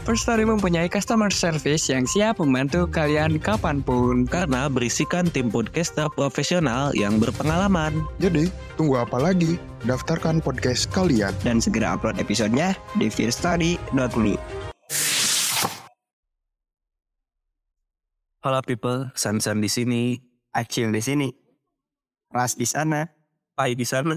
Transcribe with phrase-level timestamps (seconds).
[0.00, 4.24] First Story mempunyai customer service yang siap membantu kalian kapan pun.
[4.24, 8.00] Karena berisikan tim podcaster profesional yang berpengalaman.
[8.16, 8.48] Jadi,
[8.80, 9.60] tunggu apa lagi?
[9.84, 11.36] Daftarkan podcast kalian.
[11.44, 14.40] Dan segera upload episodenya di fearstory.me.
[18.40, 20.16] Halo people, San-San di sini,
[20.56, 21.28] Acil di sini,
[22.32, 23.04] Ras di sana,
[23.52, 24.16] Pai di sana.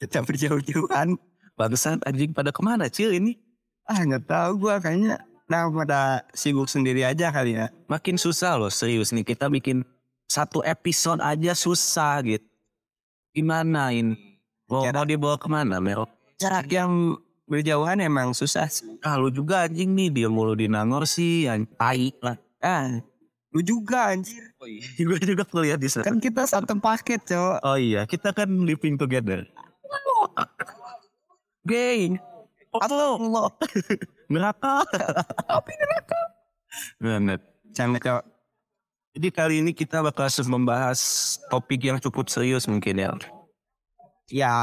[0.00, 1.20] kita berjauh-jauhan.
[1.52, 3.47] Bagusan anjing pada ke mana Cil ini?
[3.88, 5.16] Ah nggak tahu gua kayaknya
[5.48, 7.72] nah pada sibuk sendiri aja kali ya.
[7.88, 9.80] Makin susah loh serius nih kita bikin
[10.28, 12.44] satu episode aja susah gitu.
[13.32, 14.12] Gimana ini?
[14.68, 16.04] Mau, Cara- mau dibawa ke mana Mero?
[16.36, 17.16] Jarak yang
[17.48, 19.00] berjauhan emang susah sih.
[19.00, 22.36] Ah lu juga anjing nih dia mulu di Nangor sih yang tai lah.
[22.60, 23.00] Ah,
[23.48, 24.52] lu juga anjir.
[24.60, 26.04] Oh iya, gue juga kuliah di sana.
[26.04, 27.58] Kan kita satu paket, cowok.
[27.64, 29.48] Oh iya, kita kan living together.
[31.64, 32.20] Geng.
[32.74, 33.48] Allah.
[34.32, 34.84] Neraka.
[35.48, 36.20] Tapi neraka.
[37.72, 38.24] Jangan cowok.
[39.18, 41.00] Jadi kali ini kita bakal membahas
[41.48, 43.10] topik yang cukup serius mungkin ya.
[44.28, 44.56] Ya,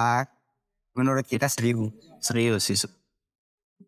[0.94, 1.92] menurut kita serius.
[2.22, 2.78] Serius sih.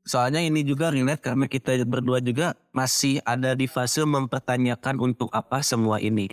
[0.04, 5.64] Soalnya ini juga relate karena kita berdua juga masih ada di fase mempertanyakan untuk apa
[5.64, 6.28] semua ini.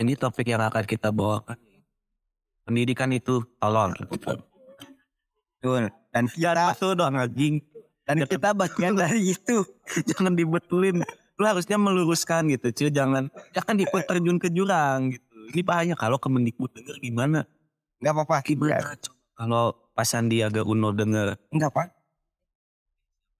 [0.00, 1.58] Ini topik yang akan kita bawakan.
[2.64, 3.92] Pendidikan itu tolong.
[5.64, 5.88] Betul.
[6.12, 7.64] Dan Ya itu dong anjing.
[8.04, 9.64] dan kita bagian dari itu.
[10.12, 11.00] Jangan dibetulin.
[11.40, 12.68] Lu harusnya meluruskan gitu.
[12.68, 12.92] Cuy.
[12.92, 15.24] Jangan jangan ikut terjun ke jurang gitu.
[15.56, 17.48] Ini bahaya kalau Kemendikbud denger gimana.
[18.04, 18.44] Gak apa-apa.
[18.44, 18.92] Gimana
[19.34, 21.40] kalau Pak Sandiaga Uno denger.
[21.48, 21.82] Enggak apa.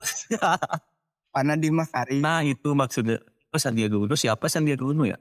[1.34, 2.24] Pana di Makarim.
[2.24, 3.20] Nah itu maksudnya.
[3.52, 5.20] Oh Sandiaga Uno siapa Sandiaga Uno ya?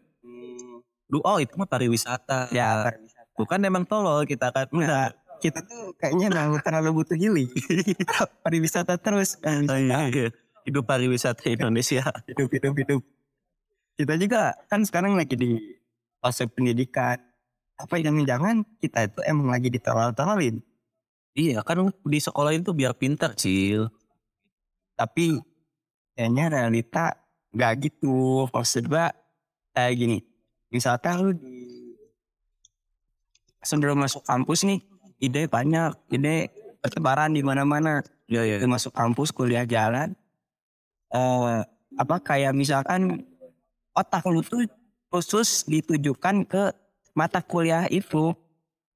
[1.12, 2.50] Lu oh itu mah pariwisata.
[2.50, 3.30] Ya, pariwisata.
[3.38, 4.70] Bukan emang tolol kita kan.
[4.74, 7.52] Nah, kita tuh kayaknya nggak terlalu butuh healing.
[8.48, 9.36] pariwisata terus.
[9.44, 10.28] Oh, iya, iya.
[10.64, 12.08] Hidup pariwisata Indonesia.
[12.32, 13.02] Hidup, hidup, hidup.
[14.00, 15.60] Kita juga kan sekarang lagi di
[16.24, 17.20] fase pendidikan.
[17.76, 20.64] Apa jangan-jangan kita itu emang lagi ditolol-tololin.
[21.36, 23.92] Iya kan di sekolah itu biar pintar cil.
[24.96, 25.44] Tapi
[26.16, 27.20] kayaknya realita
[27.52, 28.48] nggak gitu.
[28.48, 29.12] Maksud gua
[29.76, 30.18] kayak gini.
[30.72, 31.64] Misalkan lu di
[33.60, 34.80] sebelum masuk kampus nih,
[35.24, 36.52] ide banyak, ide
[36.84, 38.04] bertebaran di mana-mana.
[38.28, 38.60] Iya.
[38.60, 40.12] Lu masuk kampus kuliah jalan.
[41.14, 41.62] eh
[41.94, 43.22] apa kayak misalkan
[43.94, 44.66] otak lu tuh
[45.14, 46.74] khusus ditujukan ke
[47.14, 48.34] mata kuliah itu.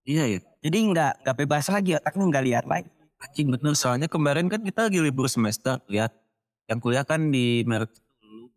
[0.03, 0.39] Iya iya.
[0.65, 2.89] Jadi nggak nggak bebas lagi otak lu nggak lihat lagi.
[3.17, 6.13] Anjing bener soalnya kemarin kan kita lagi libur semester lihat
[6.69, 7.93] yang kuliah kan di merek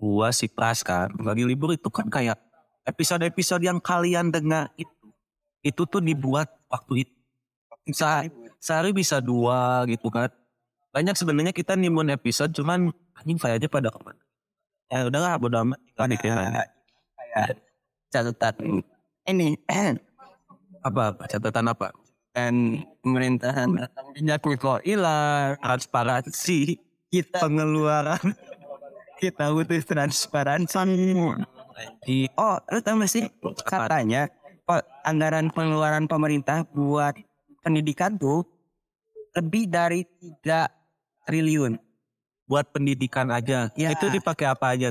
[0.01, 2.41] gua si Pras kan lagi libur itu kan kayak
[2.89, 4.93] episode-episode yang kalian dengar itu
[5.61, 7.20] itu tuh dibuat waktu itu
[7.89, 10.29] Se- sehari bisa dua gitu kan.
[10.91, 14.21] Banyak sebenarnya kita nimbun episode cuman anjing aja pada ke mana?
[14.91, 15.79] Ya udahlah bodo amat.
[15.87, 16.69] Tinggal dikira kayak
[18.11, 18.83] catatan
[19.31, 19.55] ini.
[20.83, 21.23] Apa apa?
[21.31, 21.95] Catatan apa?
[22.35, 23.71] Dan pemerintahan
[24.19, 25.55] minyak kok hilang.
[25.63, 26.79] Transparansi
[27.11, 28.35] kita pengeluaran.
[29.21, 31.15] Kita butuh transparansi.
[32.03, 33.31] Di oh lu tahu sih
[33.65, 34.29] katanya
[34.67, 37.15] pe- anggaran pengeluaran pemerintah buat
[37.61, 38.45] pendidikan tuh
[39.37, 40.03] lebih dari
[40.43, 40.67] 3
[41.29, 41.79] triliun
[42.51, 43.71] buat pendidikan aja.
[43.79, 43.95] Ya.
[43.95, 44.91] Itu dipakai apa aja?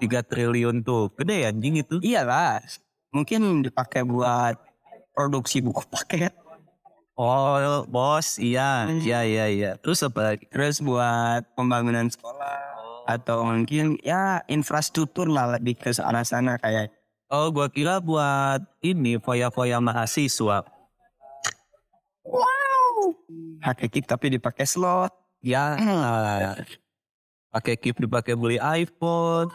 [0.00, 1.08] 3 triliun tuh.
[1.16, 1.96] Gede ya anjing itu.
[2.04, 2.60] iyalah
[3.10, 4.54] mungkin dipakai buat
[5.16, 6.32] produksi buku paket
[7.20, 8.40] Oh, bos.
[8.40, 9.70] Iya, iya, iya, iya.
[9.76, 10.48] Terus apa lagi?
[10.48, 12.64] terus buat pembangunan sekolah
[13.04, 16.88] atau mungkin ya infrastruktur lah lebih ke arah sana kayak
[17.30, 20.66] Oh, gua kira buat ini foya-foya mahasiswa.
[23.64, 25.72] Hakiki tapi dipakai slot Ya,
[27.48, 29.48] pakai keep dipakai beli iPhone.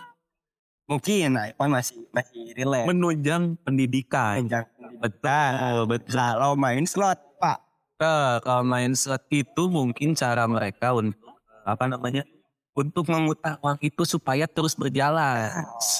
[0.90, 4.46] mungkin iPhone masih masih relate Menunjang pendidikan.
[4.46, 4.66] Panjang.
[4.98, 6.14] Betul, betul.
[6.14, 7.62] kalau main slot pak
[7.96, 12.28] Nah, kalau main slot itu mungkin cara mereka untuk apa namanya?
[12.76, 15.54] Untuk memutar uang itu supaya terus berjalan.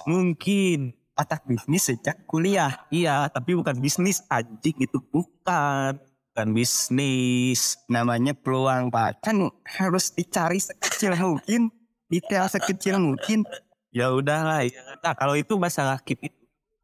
[0.04, 0.92] Mungkin.
[1.16, 2.84] otak bisnis sejak kuliah.
[2.92, 5.96] Iya, tapi bukan bisnis anjing itu bukan.
[6.36, 7.80] Bukan bisnis.
[7.88, 9.24] Namanya peluang pak.
[9.24, 11.72] Kan harus dicari sekecil mungkin,
[12.12, 13.48] detail sekecil mungkin.
[13.96, 14.68] Ya udahlah.
[14.68, 14.84] ya.
[15.00, 16.20] Nah, kalau itu masalah keep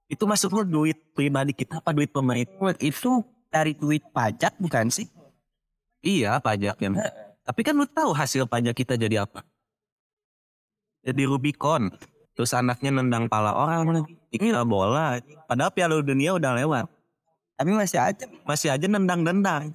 [0.07, 0.23] itu.
[0.23, 2.71] Masuk lu duit pribadi kita apa duit pemerintah?
[2.79, 5.11] Itu dari duit pajak bukan sih?
[5.99, 6.89] Iya, pajak ya.
[7.43, 9.43] Tapi kan lu tahu hasil pajak kita jadi apa?
[11.03, 11.91] Jadi Rubicon.
[12.39, 14.15] Terus anaknya nendang pala orang lagi.
[14.31, 15.19] Ini bola.
[15.43, 16.87] Padahal Piala Dunia udah lewat.
[17.61, 18.25] Tapi masih aja.
[18.41, 19.69] Masih aja nendang-nendang.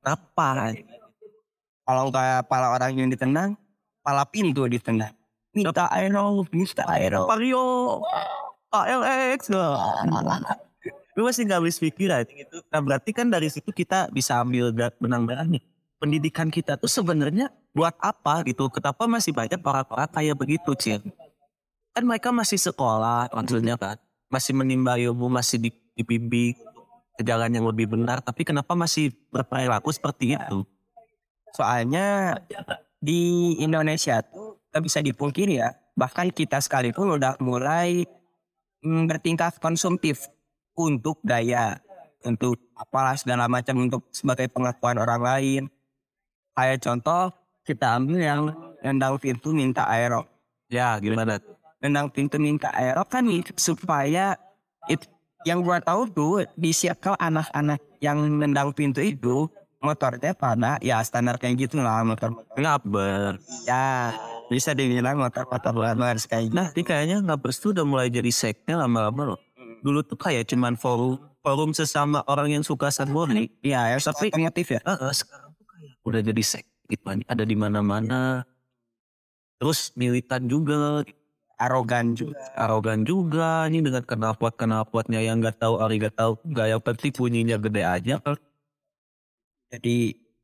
[0.00, 0.72] Kenapa?
[1.84, 3.60] Kalau kayak pala orang yang ditendang,
[4.00, 5.12] pala pintu ditendang.
[5.52, 7.28] Minta aero, minta aero.
[7.28, 8.00] Mario.
[8.72, 9.52] ALX.
[11.12, 12.64] Gue masih gak habis pikiran gitu.
[12.72, 15.64] Nah berarti kan dari situ kita bisa ambil benang-benang nih.
[16.00, 18.72] Pendidikan kita tuh sebenarnya buat apa gitu.
[18.72, 21.04] Kenapa masih banyak orang-orang kayak begitu Cil.
[21.92, 24.00] Kan mereka masih sekolah maksudnya kan.
[24.32, 26.56] Masih menimba ilmu, masih di- dibimbing
[27.16, 28.20] ke jalan yang lebih benar.
[28.20, 30.62] Tapi kenapa masih berperilaku seperti itu?
[31.56, 32.36] Soalnya
[33.00, 35.72] di Indonesia tuh gak bisa dipungkiri ya.
[35.96, 38.04] Bahkan kita sekalipun udah mulai
[38.84, 40.28] mm, bertingkah konsumtif
[40.76, 41.80] untuk daya,
[42.20, 45.62] untuk apalah segala macam untuk sebagai pengakuan orang lain.
[46.52, 47.32] Kayak contoh
[47.64, 48.40] kita ambil yang
[48.84, 50.28] nendang pintu minta aero.
[50.68, 51.40] Ya gimana?
[51.80, 54.36] Nendang pintu minta aero kan itu supaya
[54.92, 55.08] it,
[55.46, 59.46] yang gua tahu tuh di circle anak-anak yang nendang pintu itu
[59.78, 63.38] motornya pada ya standar kayak gitu lah motor Ngaber.
[63.62, 64.10] ya
[64.50, 66.54] bisa dibilang motor-motor lama kayak gitu.
[66.54, 69.40] Nah, ini kayaknya Ngabers tuh udah mulai jadi sekte lama-lama loh.
[69.82, 73.50] Dulu tuh kayak cuman forum forum sesama orang yang suka sunmurni.
[73.62, 74.80] Iya, ya, Tapi- otomotif ya.
[74.82, 77.04] Heeh, sekarang tuh kayak udah jadi sekte gitu.
[77.26, 78.46] Ada di mana-mana.
[79.58, 81.02] Terus militan juga,
[81.56, 82.36] Arogan juga.
[82.52, 87.56] arogan juga ini dengan kenapot-kenapotnya yang nggak tahu ari nggak tahu nggak yang penting bunyinya
[87.56, 88.14] gede aja.
[89.72, 89.96] Jadi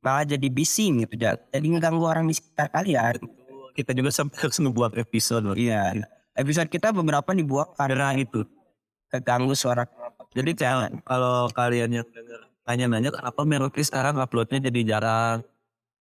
[0.02, 1.14] malah jadi bising gitu.
[1.20, 3.20] Ja- Jadi ngeganggu orang di sekitar kalian.
[3.72, 5.56] Kita juga sampai harus ngebuat episode loh.
[5.56, 6.00] Iya.
[6.32, 8.44] Episode kita beberapa dibuat karena itu.
[9.12, 9.84] keganggu suara.
[10.32, 15.44] Jadi jangan kalau kalian yang denger nanya-nanya kenapa Merauke sekarang uploadnya jadi jarang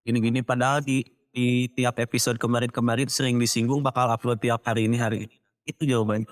[0.08, 5.18] gini-gini padahal di di tiap episode kemarin-kemarin sering disinggung bakal upload tiap hari ini hari
[5.28, 5.36] ini.
[5.64, 6.28] Itu jawabannya.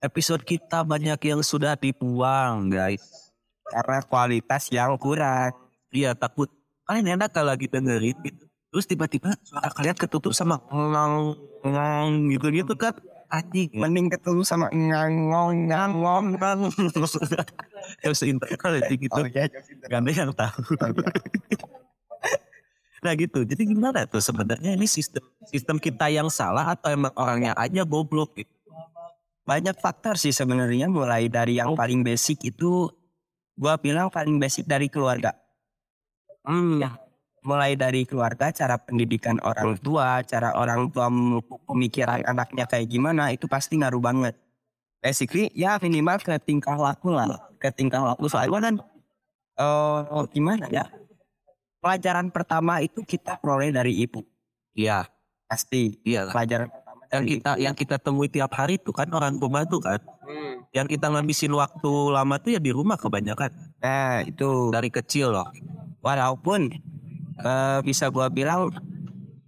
[0.00, 3.30] Episode kita banyak yang sudah dibuang guys.
[3.68, 5.52] Karena kualitas yang kurang.
[5.92, 6.48] iya takut.
[6.88, 8.44] Kalian enak kalau lagi dengerin gitu.
[8.72, 12.96] Terus tiba-tiba suara kalian ketutup sama ngang ngang gitu-gitu kan.
[13.30, 13.70] Anjing.
[13.76, 16.60] Mending ketemu sama ngangong ngangong ngang
[18.02, 19.14] yang seinterval gitu.
[19.14, 19.46] Oh iya.
[19.86, 20.74] Gak ada yang tahu.
[23.00, 23.44] Nah gitu.
[23.44, 28.36] Jadi gimana tuh sebenarnya ini sistem sistem kita yang salah atau emang orangnya aja goblok
[28.36, 28.52] gitu?
[29.48, 32.92] Banyak faktor sih sebenarnya mulai dari yang paling basic itu
[33.56, 35.34] gua bilang paling basic dari keluarga.
[36.40, 36.80] Hmm.
[37.40, 43.32] mulai dari keluarga, cara pendidikan orang tua, cara orang tua mem- pemikiran anaknya kayak gimana,
[43.32, 44.36] itu pasti ngaruh banget.
[45.00, 48.74] Basically, ya minimal ke tingkah laku lah, ke tingkah laku soalnya kan,
[49.56, 50.84] eh gimana ya?
[51.80, 54.20] Pelajaran pertama itu kita peroleh dari ibu,
[54.76, 55.08] Iya,
[55.48, 55.96] pasti.
[56.04, 56.28] iya.
[56.28, 59.98] Pelajaran pertama Yang kita yang kita temui tiap hari tuh kan orang pembantu kan.
[60.70, 63.50] Yang kita ngabisin waktu lama tuh ya di rumah kebanyakan.
[63.82, 65.48] Nah, itu Dari kecil loh.
[66.04, 66.70] walaupun
[67.40, 68.70] eh, bisa gua bilang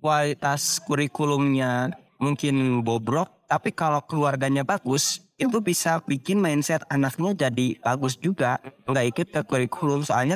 [0.03, 8.19] kualitas kurikulumnya mungkin bobrok, tapi kalau keluarganya bagus, itu bisa bikin mindset anaknya jadi bagus
[8.19, 8.59] juga.
[8.91, 10.35] Nggak ikut ke kurikulum, soalnya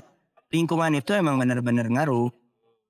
[0.51, 2.31] lingkungan itu emang benar-benar ngaruh.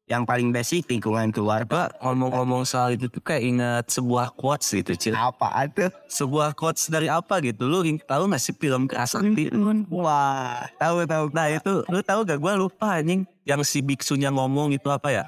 [0.06, 1.90] Yang paling basic lingkungan keluarga.
[1.98, 5.18] Ngomong-ngomong soal itu tuh kayak ingat sebuah quotes gitu, Cil.
[5.18, 5.90] Apa itu?
[6.06, 7.66] Sebuah quotes dari apa gitu.
[7.66, 9.50] Lu tahu gak sih film Kerasakti?
[9.90, 11.24] Wah, tahu tahu.
[11.34, 13.26] Nah itu, lu tahu gak gue lupa anjing.
[13.42, 15.24] Yang si biksunya ngomong itu apa ya?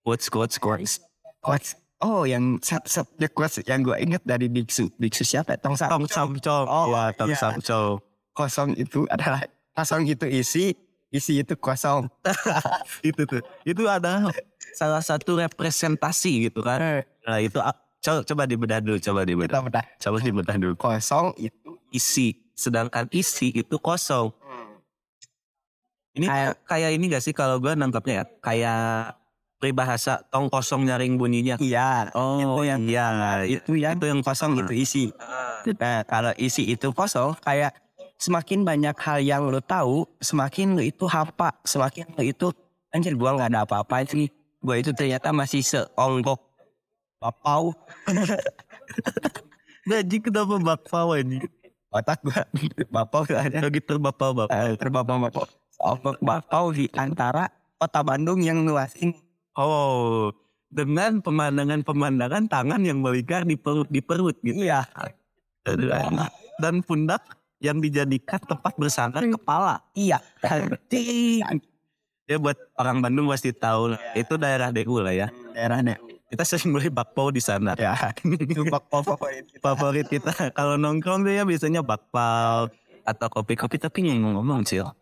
[0.00, 1.04] Quotes, quotes, quotes.
[1.44, 1.76] Quotes.
[2.00, 4.88] Oh, yang satu-satunya quotes yang gue inget dari biksu.
[4.96, 5.60] Biksu siapa?
[5.60, 6.64] Tong Sa- Tong Samco.
[6.64, 7.36] Oh, ya, Tong iya.
[7.36, 8.00] Samco.
[8.32, 9.44] Kosong itu adalah
[9.76, 10.72] kosong itu isi,
[11.08, 12.08] isi itu kosong.
[13.08, 13.40] itu tuh.
[13.64, 14.28] Itu adalah
[14.72, 17.04] salah satu representasi gitu kan.
[17.24, 19.58] Nah itu, ah, coba, coba dibedah dulu, coba dibedah.
[19.58, 19.84] Kita bedah.
[19.98, 20.74] Coba dibedah dulu.
[20.76, 22.36] Kosong itu Isi.
[22.52, 24.34] Sedangkan isi itu kosong.
[26.12, 28.24] Ini Kayak- kayak ini gak sih kalau gue nangkapnya ya?
[28.42, 28.82] Kayak
[29.58, 31.56] peribahasa tong kosong nyaring bunyinya.
[31.58, 32.10] iya.
[32.12, 33.06] Oh Itu yang- iya.
[33.46, 35.04] Itu yang Itu yang kosong itu isi.
[35.78, 37.70] Nah, kalau isi itu kosong kayak
[38.18, 42.50] semakin banyak hal yang lu tahu, semakin lu itu hampa, semakin lu itu
[42.90, 44.28] anjir gua nggak ada apa-apa sih.
[44.58, 46.42] Gua itu ternyata masih seonggok
[47.22, 47.72] bapau.
[49.88, 51.40] Gaji kenapa bakpao ini?
[51.88, 52.44] otak gua
[52.92, 54.52] bapau ada Lagi terbapau-bapau.
[54.52, 55.48] eh, terbapau-bapau.
[55.72, 57.48] Soal bapau di antara
[57.80, 59.16] kota Bandung yang luas ini.
[59.56, 60.34] Oh,
[60.68, 64.68] dengan pemandangan-pemandangan tangan yang melingkar di perut di perut gitu.
[64.68, 64.84] Iya.
[66.58, 69.82] Dan pundak yang dijadikan tempat bersandar kepala.
[69.94, 70.22] Iya.
[72.28, 74.00] Ya buat orang Bandung pasti tahu lah.
[74.14, 75.28] Itu daerah DU lah ya.
[75.54, 75.98] Daerahnya.
[76.28, 77.72] Kita sering beli bakpao di sana.
[77.74, 77.96] Ya.
[78.22, 79.62] Itu bapau favorit kita.
[79.64, 82.68] Favorit kita kalau nongkrong tuh ya biasanya bakpao
[83.08, 84.92] atau kopi-kopi tapi yang ngomong cil.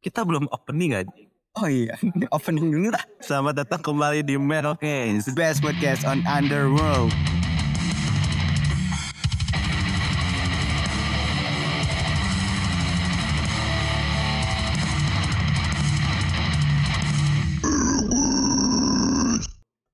[0.00, 1.12] Kita belum opening aja.
[1.60, 1.92] Oh iya.
[2.32, 3.04] Opening dulu lah.
[3.20, 5.28] Selamat datang kembali di Merokens.
[5.36, 7.12] Best podcast on Underworld.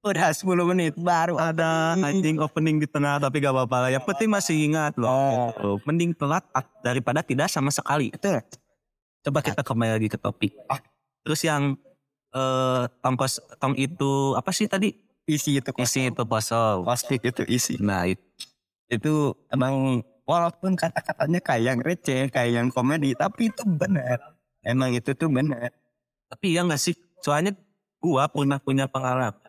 [0.09, 3.91] Udah 10 menit baru Ada anjing opening di tengah tapi gak apa-apa lah.
[3.93, 5.09] Yang penting masih ingat loh.
[5.53, 6.45] Oh, Mending telat
[6.81, 8.09] daripada tidak sama sekali.
[8.09, 8.41] Betul.
[9.21, 10.57] Coba kita kembali lagi ke topik.
[11.21, 11.77] Terus yang
[12.33, 14.97] eh tongkos tong itu apa sih tadi?
[15.29, 16.89] Isi itu Isi itu kosong.
[16.89, 17.77] plastik itu isi.
[17.77, 18.25] Nah itu
[18.89, 24.41] Itu emang walaupun kata-katanya kayak yang receh, kayak yang komedi, tapi itu benar.
[24.65, 25.73] Emang itu tuh benar.
[26.29, 26.93] tapi ya nggak sih?
[27.25, 27.57] Soalnya
[28.01, 29.48] gua pernah punya pengalaman.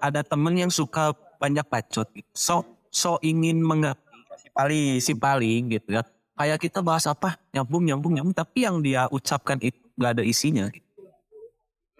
[0.00, 2.08] Ada temen yang suka banyak bacot.
[2.12, 2.28] gitu.
[2.36, 4.10] So so ingin mengerti
[4.40, 6.02] Si paling si paling gitu ya.
[6.40, 10.66] Kayak kita bahas apa nyambung nyambung nyambung tapi yang dia ucapkan itu nggak ada isinya.
[10.72, 10.86] Gitu.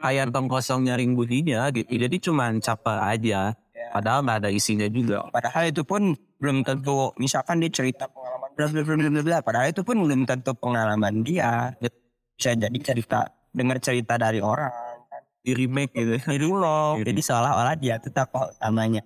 [0.00, 1.92] Kayak tong kosong nyaring bunyinya gitu.
[1.92, 3.52] Jadi cuma capa aja.
[3.92, 5.28] Padahal nggak ada isinya juga.
[5.28, 9.38] Padahal itu pun belum tentu misalkan dia cerita pengalaman bla bla bla bla bla.
[9.44, 11.76] Padahal itu pun belum tentu pengalaman dia.
[12.40, 14.89] Bisa jadi cerita dengar cerita dari orang.
[15.40, 16.14] Di remake gitu.
[16.36, 17.00] Itu loh.
[17.00, 19.02] Jadi seolah-olah dia itu tokoh utamanya.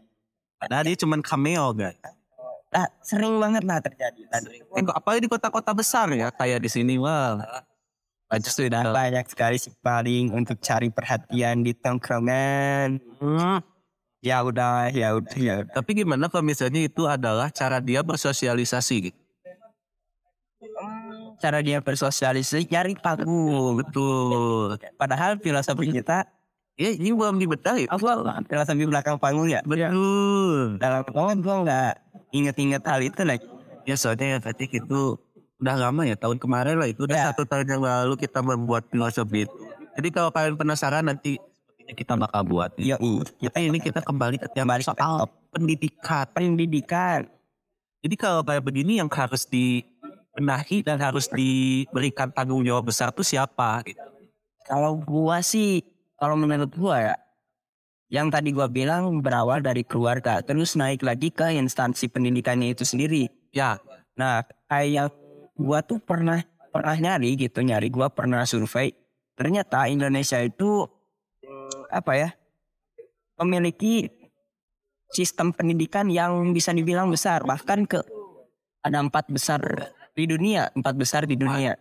[0.59, 1.99] Padahal dia cuma cameo guys.
[2.75, 4.23] Nah, sering banget lah terjadi.
[4.27, 7.39] Dan Eh, apalagi di kota-kota besar ya kayak di sini wah.
[8.27, 12.99] Aja sudah banyak sekali sih paling untuk cari perhatian di tongkrongan.
[13.23, 13.63] Hmm.
[14.25, 15.71] Ya udah, ya udah, ya udah.
[15.71, 19.21] Tapi gimana kalau misalnya itu adalah cara dia bersosialisasi gitu?
[21.45, 23.77] Cara dia bersosialisasi nyari panggung.
[23.77, 24.81] Betul.
[24.97, 26.25] Padahal filosofi kita,
[26.75, 27.87] Ya ini belum dibedah ya?
[27.87, 29.61] apa filosofi belakang panggung ya.
[29.63, 30.81] Betul.
[30.81, 31.93] Dalam panggung gua nggak
[32.33, 33.45] inget-inget hal itu lagi.
[33.85, 35.21] Ya soalnya ya Fatik itu
[35.61, 37.25] udah lama ya tahun kemarin lah itu udah Ya.
[37.31, 39.55] satu tahun yang lalu kita membuat filosofi itu.
[39.95, 41.39] Jadi kalau kalian penasaran nanti
[41.87, 42.73] kita bakal buat.
[42.75, 42.97] Ya,
[43.39, 46.27] Kita ini kita kembali ke Kembali ke soal pendidikan.
[46.33, 47.29] pendidikan.
[48.03, 49.47] Jadi kalau kayak begini yang harus
[50.35, 53.87] dibenahi dan harus diberikan tanggung jawab besar tuh siapa?
[53.87, 54.03] Gitu.
[54.67, 55.87] Kalau gua sih,
[56.19, 57.17] kalau menurut gua ya,
[58.11, 63.31] yang tadi gua bilang berawal dari keluarga, terus naik lagi ke instansi pendidikannya itu sendiri.
[63.55, 63.79] Ya,
[64.19, 65.15] Nah, kayak
[65.55, 66.43] gua tuh pernah
[66.75, 68.91] pernah nyari gitu, nyari gua pernah survei.
[69.39, 70.83] Ternyata Indonesia itu
[71.91, 72.31] apa ya?
[73.35, 74.07] memiliki
[75.11, 77.99] sistem pendidikan yang bisa dibilang besar, bahkan ke
[78.79, 79.59] ada empat besar
[80.15, 81.75] di dunia, empat besar di dunia.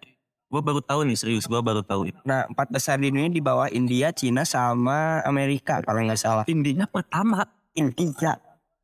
[0.53, 2.21] gue baru tahu nih serius, gue baru tahu itu.
[2.29, 6.45] Nah, empat besar di dunia di bawah India, Cina, sama Amerika kalau nggak salah.
[6.45, 8.37] Intinya pertama India.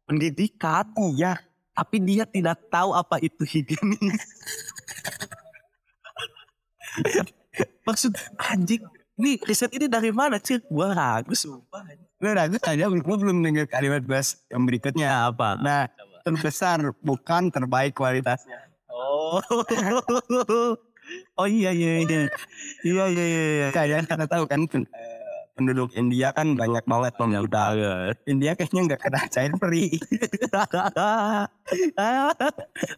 [0.09, 1.37] pendidikan, Iya.
[1.77, 4.17] tapi dia tidak tahu apa itu higienis.
[7.85, 8.81] Maksud anjing,
[9.21, 10.57] nih riset ini dari mana sih?
[10.65, 11.85] Gua ragu sumpah.
[12.17, 15.29] Gue ragu aja, gue belum dengar kalimat bahas yang berikutnya.
[15.29, 15.61] apa?
[15.61, 15.85] Nah,
[16.25, 18.68] terbesar bukan terbaik kualitasnya.
[18.99, 19.39] Oh,
[21.39, 22.19] oh iya iya iya,
[22.83, 23.67] iya iya iya.
[23.71, 24.91] Kalian karena tahu kan pen-
[25.55, 27.63] penduduk India kan banyak banget pemuda.
[28.27, 29.99] India kayaknya nggak kena cair free.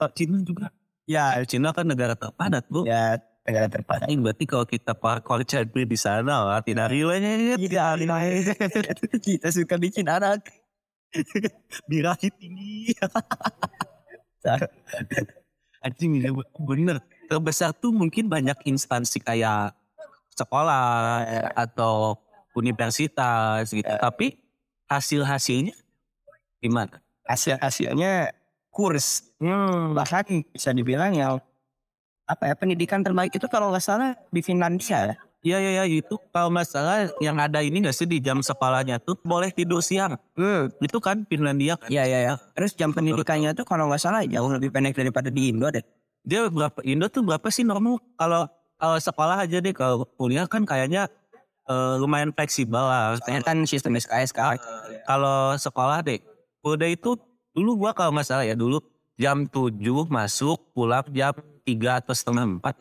[0.01, 0.73] oh, Cina juga.
[1.05, 2.85] ya, Cina kan negara terpadat bu.
[2.85, 4.05] ya negara terpadat.
[4.05, 7.57] Ini berarti kalau kita parkour champion di sana lah, tidak relate.
[7.57, 7.97] Iya,
[9.17, 10.45] kita suka bikin anak.
[11.89, 12.93] Birahi tinggi.
[15.81, 16.29] Anjing ini
[16.61, 17.01] bener.
[17.25, 19.73] Terbesar tuh mungkin banyak instansi kayak
[20.37, 21.25] sekolah
[21.57, 22.19] atau
[22.53, 23.87] universitas gitu.
[23.87, 24.37] Tapi
[24.85, 25.75] hasil-hasilnya
[26.61, 27.01] gimana?
[27.25, 28.35] Hasil hasilnya
[28.69, 29.25] kurs.
[29.41, 30.23] Hmm, bahkan
[30.53, 31.39] bisa dibilang ya
[32.29, 35.15] apa ya pendidikan terbaik itu kalau nggak salah di Finlandia ya.
[35.41, 39.01] Iya iya iya itu kalau nggak salah yang ada ini nggak sih di jam sekolahnya
[39.01, 40.13] tuh boleh tidur siang.
[40.37, 40.69] Hmm.
[40.77, 41.89] Itu kan Finlandia kan.
[41.89, 42.33] Iya iya ya.
[42.53, 45.81] Terus jam pendidikannya tuh kalau nggak salah jauh lebih pendek daripada di Indo deh.
[46.21, 48.45] Dia berapa Indo tuh berapa sih normal kalau
[48.77, 51.09] kalau sekolah aja deh kalau kuliah kan kayaknya
[51.65, 53.17] eh, lumayan fleksibel lah.
[53.25, 54.61] Kayaknya kan sistem SKS kan.
[55.09, 56.21] Kalau sekolah deh,
[56.61, 57.17] udah itu
[57.57, 58.77] dulu gua kalau nggak salah ya dulu
[59.17, 59.73] jam 7
[60.05, 61.33] masuk pulang jam
[61.63, 62.75] 3 atau setengah 4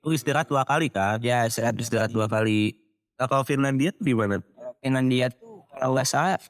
[0.00, 2.74] itu istirahat dua kali kan Ya, istirahat istirahat dua kali.
[3.20, 4.40] Nah, kalau Finlandia tuh gimana?
[4.80, 6.40] Finlandia tuh kalau nggak salah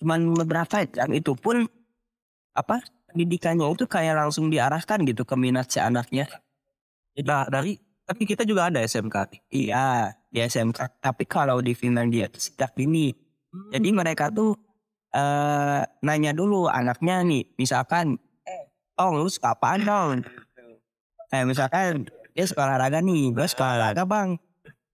[0.00, 1.68] cuman beberapa jam itu pun
[2.56, 2.80] apa
[3.12, 6.24] pendidikannya itu kayak langsung diarahkan gitu ke minat si anaknya.
[7.20, 7.76] nah, dari
[8.10, 10.98] tapi kita juga ada SMK Iya di SMK.
[10.98, 13.14] Tapi kalau di Finlandia itu sejak dini.
[13.70, 14.54] Jadi mereka tuh
[15.10, 18.14] eh nanya dulu anaknya nih, misalkan,
[18.46, 18.62] eh,
[18.98, 20.22] oh lu suka apaan dong?
[21.30, 24.34] Eh misalkan dia suka olahraga nih, gue suka olahraga bang.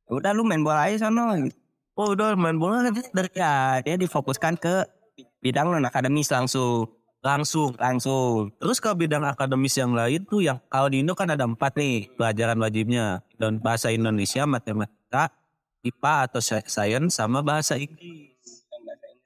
[0.09, 1.37] Udah lu main bola aja sana.
[1.97, 3.01] oh udah main bola dari
[3.33, 4.85] Ya dia difokuskan ke
[5.41, 6.93] bidang non akademis langsung,
[7.25, 8.53] langsung langsung.
[8.61, 12.13] Terus kalau bidang akademis yang lain tuh yang kalau di Indo kan ada empat nih
[12.15, 15.33] pelajaran wajibnya dan bahasa Indonesia, matematika,
[15.81, 18.37] IPA atau sa- sains sama bahasa Inggris.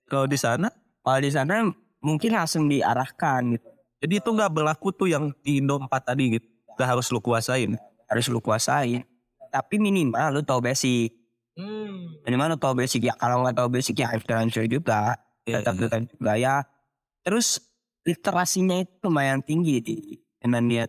[0.07, 1.67] Kalau di sana, Kalau di sana
[1.99, 3.69] mungkin langsung diarahkan gitu.
[4.01, 6.49] jadi itu nggak berlaku tuh yang di Indo empat tadi gitu.
[6.81, 7.77] Udah harus lu kuasain.
[8.09, 9.05] harus lu kuasain.
[9.53, 11.13] Tapi minimal lu tahu basic.
[12.25, 13.15] Minimal lu tahu basic ya.
[13.15, 15.21] Kalau nggak tahu basic ya hancur juga.
[15.45, 16.55] Iya, Tetap tetap juga ya.
[17.21, 17.61] Terus
[18.01, 19.97] literasinya itu lumayan tinggi di
[20.41, 20.89] Finlandia.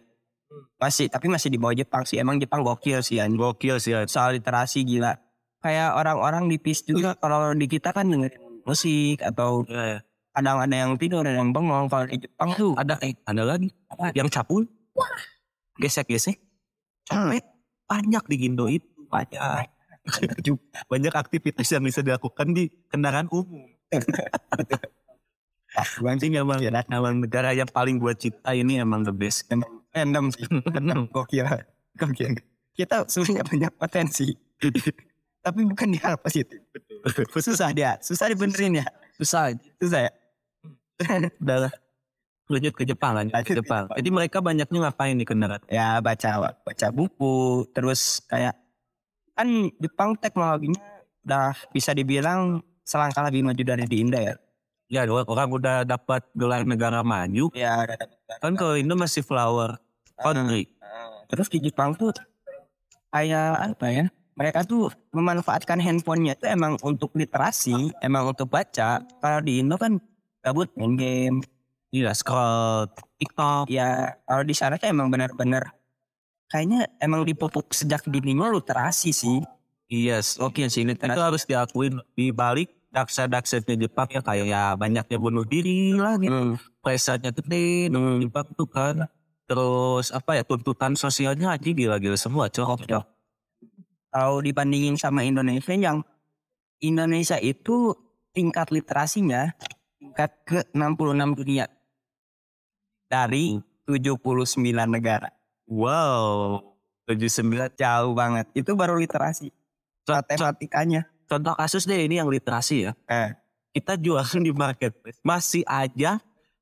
[0.80, 2.18] Masih tapi masih di bawah Jepang sih.
[2.18, 3.36] Emang Jepang gokil sih anjing.
[3.36, 3.92] Gokil sih.
[3.92, 4.08] ya.
[4.08, 5.14] Soal literasi gila.
[5.62, 10.00] Kayak orang-orang di PIS juga kalau di kita kan dengerin musik atau Ya, ya.
[10.34, 11.86] kadang ada yang tidur ada yang bengong.
[11.86, 13.70] Kalau di Jepang tuh Ada eh ada lagi
[14.18, 14.66] yang capul.
[15.82, 16.38] Gesek-gesek.
[17.10, 17.42] Capek
[17.90, 19.68] banyak di Indo itu banyak.
[20.88, 23.66] banyak aktivitas yang bisa dilakukan di kendaraan umum.
[26.04, 29.48] Anjing emang, emang negara yang paling gue cinta ini emang the best.
[29.92, 30.48] random sih.
[30.76, 31.48] Random gokil.
[32.00, 32.40] Gokil.
[32.72, 34.28] Kita sebenarnya banyak potensi.
[35.44, 36.60] Tapi bukan di hal positif.
[37.36, 38.00] Susah dia.
[38.00, 38.86] Susah dibenerin ya.
[39.20, 39.52] Susah.
[39.80, 40.12] Susah ya.
[41.42, 41.74] Udah lah.
[42.52, 43.88] Lanjut ke Jepang lanjut ke Jepang.
[43.96, 45.64] Jadi mereka banyaknya ngapain di kendaraan?
[45.72, 47.64] ya baca baca buku.
[47.72, 48.60] Terus kayak
[49.32, 49.48] kan
[49.80, 50.84] Jepang teknologinya
[51.24, 54.36] udah bisa dibilang selangkah lebih maju dari di Indo ya.
[54.92, 57.48] Ya orang udah dapat gelar negara maju.
[57.56, 57.88] Ya.
[58.44, 59.80] Kan kalau Indo masih flower
[60.20, 60.68] country.
[61.32, 62.12] Terus di Jepang tuh
[63.16, 64.06] kayak apa ya?
[64.36, 69.00] Mereka tuh memanfaatkan handphonenya itu emang untuk literasi, emang untuk baca.
[69.00, 69.96] Kalau di Indo kan
[70.44, 71.40] gabut main game.
[71.92, 72.88] Iya scroll
[73.20, 73.68] TikTok.
[73.68, 75.76] Ya kalau di sana tuh emang benar-benar
[76.48, 79.40] kayaknya emang dipupuk sejak dininya literasi sih.
[79.92, 80.88] Yes, oke sih.
[80.88, 86.32] Itu harus diakuin di balik daksa-daksanya Jepang ya kayak ya banyaknya bunuh diri lah gitu.
[86.32, 86.56] Hmm.
[86.80, 89.12] Pressure-nya gede di Jepang tuh kan.
[89.52, 92.88] Terus apa ya tuntutan sosialnya aja gila-gila semua cok.
[92.88, 93.04] Yo.
[94.12, 96.08] Kalau dibandingin sama Indonesia yang
[96.80, 97.92] Indonesia itu
[98.32, 99.52] tingkat literasinya
[100.00, 101.68] tingkat ke 66 dunia
[103.12, 104.56] dari 79
[104.88, 105.28] negara.
[105.68, 106.64] Wow.
[107.04, 108.48] 79 Jauh banget.
[108.56, 109.52] Itu baru literasi.
[110.08, 111.12] Matematikanya.
[111.28, 112.92] Contoh kasus deh ini yang literasi ya.
[113.12, 113.36] Eh.
[113.72, 115.20] Kita jualan di marketplace.
[115.24, 116.20] Masih aja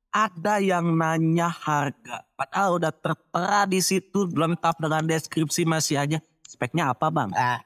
[0.10, 2.26] ada yang nanya harga.
[2.34, 6.18] Padahal udah tertera di situ lengkap dengan deskripsi masih aja.
[6.46, 7.30] Speknya apa bang?
[7.34, 7.62] Ah,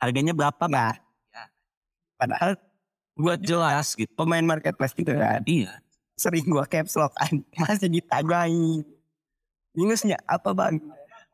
[0.00, 0.96] Harganya berapa bang?
[0.96, 0.96] enggak.
[2.16, 2.52] Padahal
[3.20, 4.08] Buat jelas gitu.
[4.16, 5.76] pemain marketplace itu kan Iya.
[6.20, 7.40] Sering gua caps lock kan.
[7.58, 8.84] Masih ditanyain.
[9.72, 10.76] Minusnya apa bang?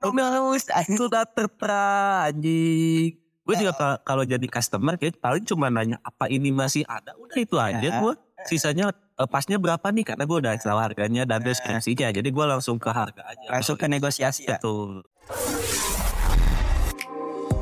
[0.06, 3.18] Minus Sudah tertera anjing.
[3.42, 7.14] Gue juga ka- kalau jadi customer kayak paling cuma nanya apa ini masih ada.
[7.14, 8.02] Udah itu aja Ya.
[8.02, 8.12] gue.
[8.44, 12.10] Sisanya eh, pasnya berapa nih karena gue udah tahu harganya dan deskripsinya.
[12.10, 13.46] Jadi gue langsung ke harga aja.
[13.48, 14.58] Langsung ke negosiasi ya.
[14.58, 15.06] Betul.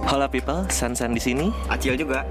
[0.04, 2.24] Hola people, Sansan di sini Acil juga.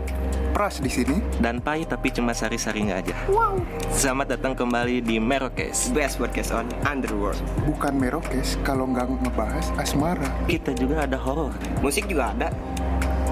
[0.54, 1.18] Pras di sini.
[1.42, 3.18] dan Pai tapi cuma sari-sarinya aja.
[3.26, 3.58] Wow.
[3.90, 5.90] Selamat datang kembali di Merokes.
[5.98, 7.42] Best podcast on Underworld.
[7.66, 10.30] Bukan merokes kalau nggak ngebahas asmara.
[10.46, 11.58] Kita juga ada horor.
[11.82, 12.54] Musik juga ada.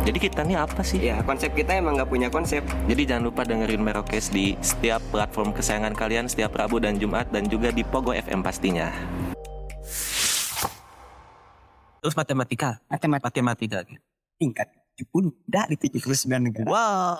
[0.02, 0.98] Jadi kita nih apa sih?
[0.98, 2.66] Ya konsep kita emang nggak punya konsep.
[2.90, 7.46] Jadi jangan lupa dengerin Merokes di setiap platform kesayangan kalian setiap Rabu dan Jumat dan
[7.46, 8.90] juga di Pogo FM pastinya.
[12.02, 12.82] Terus matematika.
[12.90, 13.80] Matematika Matematika.
[14.42, 16.04] tingkat 70 dari 79
[16.42, 16.68] negara.
[16.68, 17.16] Wow.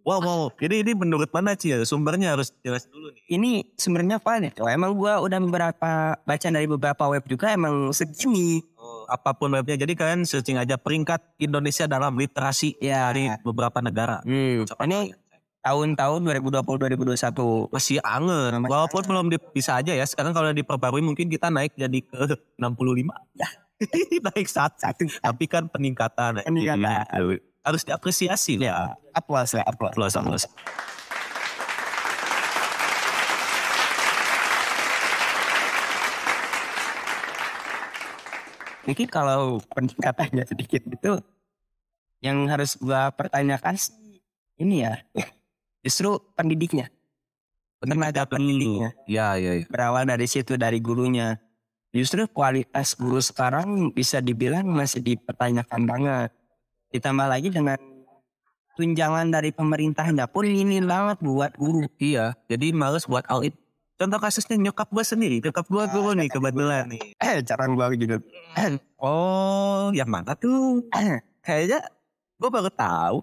[0.00, 0.42] Wow, wow.
[0.56, 1.84] Jadi ini menurut mana sih ya?
[1.84, 3.22] Sumbernya harus jelas dulu nih.
[3.30, 4.50] Ini sebenarnya apa nih?
[4.56, 8.64] Coba emang gua udah beberapa baca dari beberapa web juga emang segini.
[8.74, 9.76] Oh, apa pun webnya.
[9.76, 13.12] Jadi kalian searching aja peringkat Indonesia dalam literasi Ya.
[13.12, 14.24] dari beberapa negara.
[14.24, 14.64] Hmm.
[14.64, 15.12] Coba Ini
[15.60, 17.68] tahun-tahun 2020 2021.
[17.68, 18.56] masih anger.
[18.56, 20.08] Walaupun belum di- bisa aja ya.
[20.08, 22.24] Sekarang kalau diperbarui mungkin kita naik jadi ke
[22.56, 23.12] 65.
[23.36, 23.52] Ya.
[24.30, 25.08] naik satu, satu.
[25.08, 26.44] Tapi kan peningkatan.
[26.44, 27.08] Peningkatan.
[27.08, 28.60] Jadi, harus diapresiasi.
[28.60, 28.96] Ya.
[29.16, 29.94] Aplaus lah, aplaus.
[29.96, 30.44] Plus.
[38.90, 41.22] mungkin kalau pendekatannya sedikit itu
[42.18, 44.18] yang harus gua pertanyakan sih
[44.58, 44.98] ini ya
[45.86, 46.90] justru pendidiknya
[47.78, 49.64] tenaga pendidiknya Ya, ya, ya.
[49.70, 51.38] berawal dari situ dari gurunya
[51.90, 56.30] justru kualitas guru sekarang bisa dibilang masih dipertanyakan banget
[56.90, 57.78] ditambah lagi dengan
[58.78, 63.54] tunjangan dari pemerintahnya pun ini banget buat guru Iya, jadi males buat all in.
[64.00, 67.02] Contoh kasusnya nyokap gue sendiri, nyokap gue guru nih kebetulan nih.
[67.20, 68.16] eh cara gua juga
[68.96, 70.80] Oh, yang mana tuh?
[71.44, 71.84] Kayaknya
[72.40, 73.20] gue baru tahu.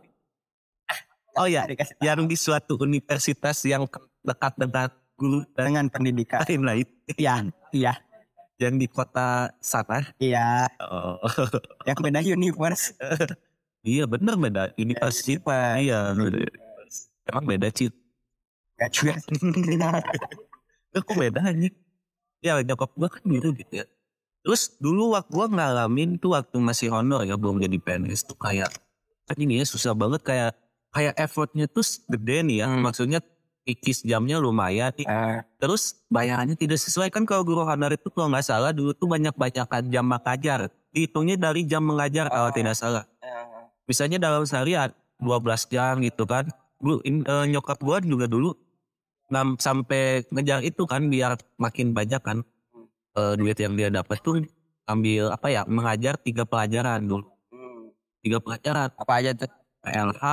[1.37, 1.65] Oh ya,
[2.01, 3.89] yang di suatu universitas yang
[4.21, 6.87] dekat dengan guru dengan pendidikan lain lain.
[7.17, 7.35] iya
[7.73, 7.93] iya
[8.57, 10.01] Yang di kota sana.
[10.17, 11.21] iya Oh,
[11.85, 12.97] yang beda universe
[13.85, 14.63] iya bener beda.
[14.75, 15.77] Universitas.
[15.77, 16.37] Iya, beda.
[17.29, 17.93] Emang beda sih.
[18.77, 19.13] Gak juga
[20.95, 21.69] Eh, kok beda aja?
[22.41, 23.85] Ya nyokap gue kan gitu gitu ya.
[24.41, 28.71] Terus dulu waktu gue ngalamin tuh waktu masih honor ya belum jadi PNS tuh kayak
[29.27, 30.55] kan ini ya susah banget kayak
[30.95, 32.67] kayak effortnya tuh gede nih ya.
[32.71, 33.19] Maksudnya
[33.67, 35.03] ikis jamnya lumayan nih.
[35.03, 39.11] Ah, Terus bayarannya tidak sesuai kan kalau guru honor itu kalau nggak salah dulu tuh
[39.11, 40.71] banyak banyakan jam mengajar.
[40.95, 43.03] Dihitungnya dari jam mengajar kalau tidak salah.
[43.83, 46.47] Misalnya dalam sehari ada 12 jam gitu kan.
[46.79, 48.53] Guru, in- eh, nyokap gua juga dulu
[49.27, 52.37] ngam, sampai ngejar itu kan biar makin banyak kan
[53.17, 54.45] eh, duit yang dia dapat tuh
[54.87, 57.27] ambil apa ya mengajar tiga pelajaran dulu
[58.23, 59.51] tiga pelajaran apa aja tuh
[59.83, 60.23] PLH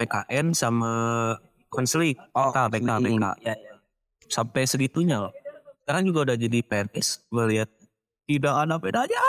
[0.00, 0.92] PKN sama
[1.74, 2.90] konseling oh PK PK
[3.42, 3.54] ya, ya.
[4.30, 5.34] sampai segitunya loh.
[5.84, 7.68] Sekarang juga udah jadi PNS gue lihat.
[8.24, 9.20] Tidak ada bedanya.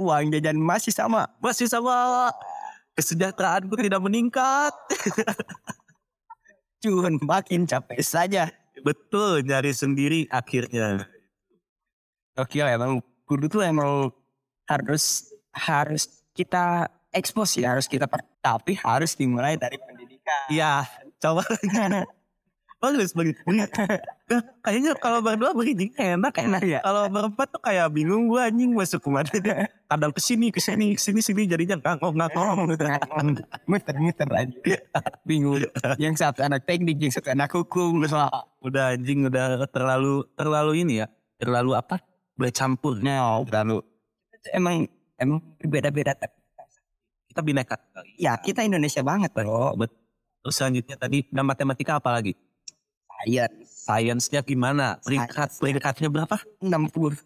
[0.00, 1.28] Uang jajan masih sama.
[1.36, 2.32] Masih sama.
[2.96, 4.72] Kesejahteraan gue tidak meningkat.
[6.80, 8.48] Cun makin capek saja.
[8.80, 11.04] Betul nyari sendiri akhirnya.
[12.40, 14.08] Oke emang guru tuh emang
[14.64, 18.04] harus harus kita ekspos ya harus kita
[18.40, 20.46] tapi harus dimulai dari pendidikan.
[20.52, 20.84] Iya,
[21.22, 21.42] coba.
[22.82, 23.36] bagus, bagus.
[23.48, 23.66] Nah,
[24.60, 29.00] Kayaknya kalau berdua begini enak enak ya Kalau berempat tuh kayak bingung gue anjing masuk
[29.00, 29.30] ke mana.
[29.86, 32.58] Kadang ke sini, ke sini, ke sini, sini jadinya ngangkong, ngangkong.
[33.70, 34.76] muter-muter aja
[35.24, 35.62] bingung
[35.96, 38.02] yang satu anak teknik yang satu anak hukum
[38.60, 41.06] Udah anjing, udah terlalu, terlalu ini ya.
[41.38, 42.02] Terlalu apa?
[42.36, 43.00] Bercampur.
[43.00, 43.80] nah terlalu
[44.52, 44.86] emang
[45.18, 46.12] emang beda-beda
[47.26, 47.76] Kita bineka.
[48.16, 50.05] ya kita Indonesia banget bro Betul.
[50.46, 52.38] Terus selanjutnya tadi, nah matematika apa lagi?
[53.26, 54.94] Science Sainsnya gimana?
[55.02, 56.38] Peringkat, peringkatnya berapa?
[56.62, 57.18] 67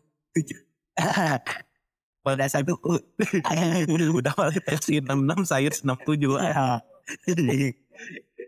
[2.24, 2.80] pada satu
[4.16, 6.32] Udah balik versi 66, sains 67.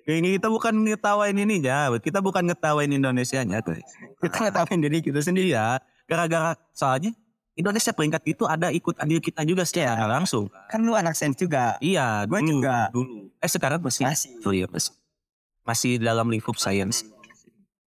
[0.09, 3.61] Ini kita bukan ngetawain ini ya, kita bukan ngetawain Indonesia nya
[4.25, 7.13] kita ngetawain diri kita sendiri Iya, gara-gara soalnya
[7.53, 10.49] Indonesia peringkat itu ada ikut andil kita juga secara langsung.
[10.67, 12.88] kan lu anak sains juga Iya, dulu, juga.
[12.88, 13.29] dulu.
[13.37, 14.05] Eh sekarang masih.
[14.05, 14.31] Masih.
[14.41, 14.97] Oh iya masih.
[15.62, 17.05] Masih dalam lingkup sains.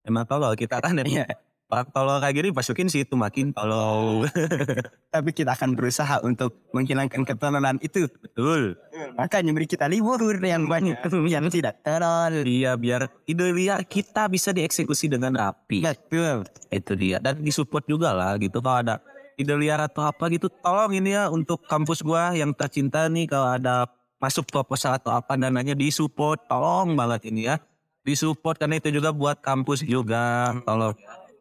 [0.04, 1.26] Emang tolol kita kan Iya.
[1.71, 4.28] Orang tolol kayak gini masukin sih itu makin tolol.
[5.15, 8.78] tapi kita akan berusaha untuk menghilangkan ketololan itu Betul.
[9.13, 10.97] makanya beri kita libur yang banyak
[11.30, 15.82] yang tidak terlalu Iya biar ide liar kita bisa dieksekusi dengan rapi.
[15.82, 18.95] betul itu dia dan disupport juga lah gitu kalau ada
[19.39, 23.50] ide liar atau apa gitu tolong ini ya untuk kampus gua yang tercinta nih kalau
[23.54, 23.89] ada
[24.22, 27.58] masuk proposal atau apa dananya disupport tolong banget ini ya.
[28.04, 30.91] Disupport karena itu juga buat kampus juga tolong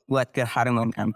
[0.07, 1.15] buat keharmonian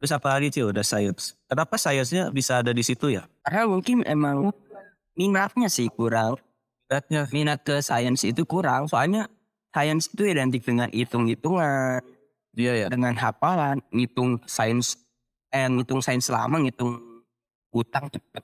[0.00, 3.28] terus apa lagi sih udah science kenapa science-nya bisa ada di situ ya?
[3.44, 4.48] Karena mungkin emang
[5.12, 6.40] minatnya sih kurang.
[6.88, 9.30] Beratnya minat ke sains itu kurang soalnya
[9.70, 12.02] sains itu identik dengan hitung-hitungan
[12.50, 14.98] dia ya dengan hafalan ngitung sains
[15.50, 16.98] eh ngitung sains lama ngitung
[17.70, 18.42] utang cepet.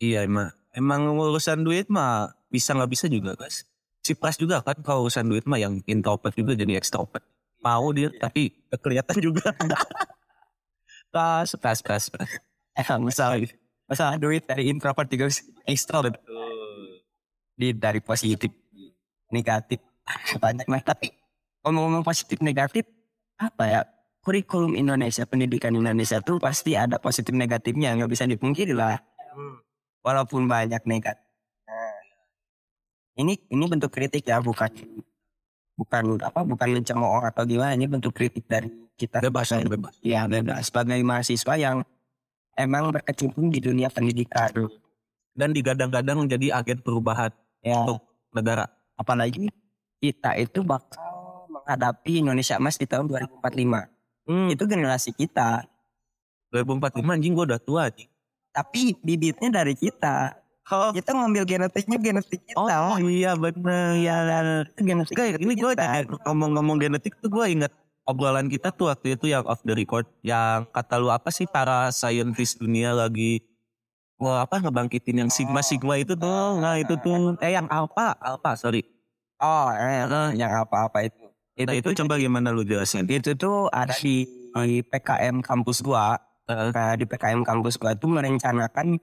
[0.00, 3.66] Iya emang emang urusan duit mah bisa nggak bisa juga guys
[4.00, 7.22] si Pras juga kan kalau urusan duit mah yang introvert juga jadi extrovert
[7.60, 9.52] mau dia tapi kelihatan juga.
[11.10, 12.30] Tas tas tas tas
[12.78, 13.36] eh masalah
[13.90, 15.26] masalah duit dari introvert juga
[15.68, 16.16] extrovert
[17.54, 18.50] di dari positif
[19.28, 19.82] negatif.
[20.42, 21.12] Banyak nah tapi
[21.66, 22.88] ngomong-ngomong positif negatif
[23.40, 23.80] apa ya
[24.20, 29.00] kurikulum Indonesia pendidikan Indonesia tuh pasti ada positif negatifnya nggak bisa dipungkiri lah.
[30.04, 31.24] Walaupun banyak negatif
[31.68, 31.96] Nah,
[33.20, 34.68] ini ini bentuk kritik ya bukan
[35.80, 38.68] bukan apa bukan mencemooh atau gimana ini bentuk kritik dari
[39.00, 39.24] kita.
[39.24, 39.94] Bebas ya bebas.
[40.04, 40.68] Ya bebas.
[40.68, 41.76] Sebagai mahasiswa yang
[42.52, 44.52] emang berkecimpung di dunia pendidikan.
[45.32, 47.32] Dan digadang-gadang menjadi agen perubahan
[47.64, 47.86] ya.
[47.86, 48.04] untuk
[48.36, 48.68] negara.
[48.98, 49.48] Apalagi
[50.02, 51.09] kita itu bakal
[51.62, 54.48] menghadapi Indonesia Emas di tahun 2045 hmm.
[54.52, 55.64] itu generasi kita
[56.50, 58.10] 2045 anjing gue udah tua anjing.
[58.50, 60.34] Tapi bibitnya dari kita.
[60.70, 62.58] Oh, Kita ngambil genetiknya genetik kita.
[62.58, 63.94] oh iya bener.
[63.94, 64.44] Iya kan.
[64.66, 66.10] Itu genetik Kayak ini gue kita.
[66.26, 70.66] ngomong-ngomong genetik tuh gue inget obrolan kita tuh waktu itu yang off the record yang
[70.74, 73.38] kata lu apa sih para scientist dunia lagi
[74.18, 78.58] wah apa ngebangkitin yang sigma sigma itu tuh nah itu tuh eh yang alpha alpha
[78.58, 78.82] sorry
[79.40, 81.19] Oh, eh, eh, yang apa-apa itu.
[81.66, 86.16] Nah, itu coba gimana lu jelasin Itu tuh ada di, di PKM kampus gua.
[86.48, 88.98] Eh, Nah, di PKM kampus gua tuh merencanakan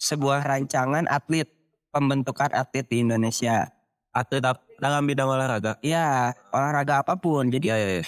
[0.00, 1.48] sebuah rancangan atlet
[1.90, 3.68] pembentukan atlet di Indonesia.
[4.10, 4.42] atlet
[4.82, 7.46] dalam bidang olahraga Ya, olahraga apa pun.
[7.50, 8.04] Jadi ya ya, ya.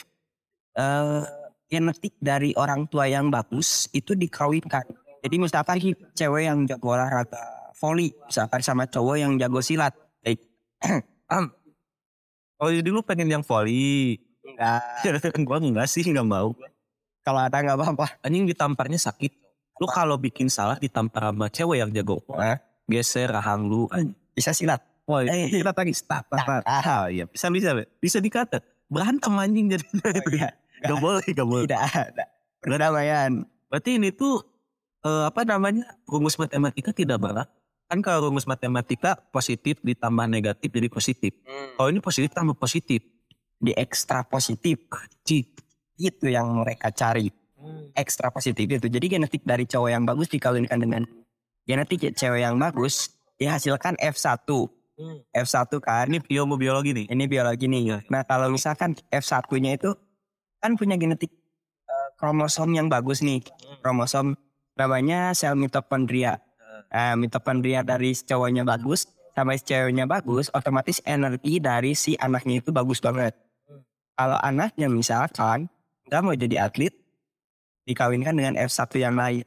[0.75, 1.23] eh,
[1.71, 4.83] genetik dari orang tua yang bagus itu dikawinkan.
[5.23, 5.79] Jadi misalkan
[6.13, 9.95] cewek yang jago olahraga volley, misalkan sama cowok yang jago silat.
[10.27, 10.39] Eh,
[12.63, 16.55] oh jadi lu pengen yang volley enggak, gua enggak sih nggak mau
[17.23, 18.07] kalau ada nggak apa-apa.
[18.23, 19.35] anjing ditamparnya sakit
[19.79, 22.63] lu kalau bikin salah ditampar sama cewek yang jago Hah?
[22.87, 24.15] geser rahang lu anjing.
[24.33, 24.81] Bisa silat.
[25.05, 26.63] Wah, Eh, kita tadi stop, stop, stop.
[26.65, 27.85] Ah, iya, bisa bisa, Be.
[28.01, 28.65] bisa dikata.
[28.89, 29.85] Berantem anjing jadi
[30.33, 30.51] Iya,
[30.89, 31.67] gak boleh, gak boleh.
[31.69, 32.25] tidak ada.
[32.63, 33.33] Perdamaian.
[33.69, 34.41] Berarti ini tuh
[35.03, 37.49] eh, apa namanya rumus matematika tidak berat.
[37.93, 41.37] Kan kalau rumus matematika positif ditambah negatif jadi positif.
[41.77, 43.05] Kalau ini positif tambah positif.
[43.61, 44.89] Di ekstra positif.
[46.01, 47.29] Itu yang mereka cari.
[47.93, 48.89] Ekstra positif itu.
[48.89, 51.05] Jadi genetik dari cowok yang bagus dikawinkan dengan
[51.69, 54.49] genetik cewek yang bagus dihasilkan F1.
[55.37, 57.13] F1 kan Ini ilmu biologi nih.
[57.13, 58.09] ini biologi nih.
[58.09, 59.93] Nah kalau misalkan F1-nya itu
[60.65, 61.29] kan punya genetik
[61.85, 63.45] eh, kromosom yang bagus nih.
[63.85, 64.33] Kromosom
[64.81, 66.41] namanya sel mitokondria.
[66.93, 72.69] Eh, mitokondria dari cowoknya bagus sama si ceweknya bagus, otomatis energi dari si anaknya itu
[72.69, 73.33] bagus banget.
[74.13, 75.73] Kalau anaknya misalkan
[76.05, 76.93] nggak mau jadi atlet,
[77.89, 79.45] dikawinkan dengan F1 yang lain.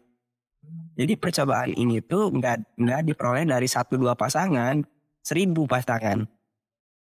[0.98, 4.82] Jadi percobaan ini tuh nggak nggak diperoleh dari satu dua pasangan,
[5.22, 6.26] seribu pasangan.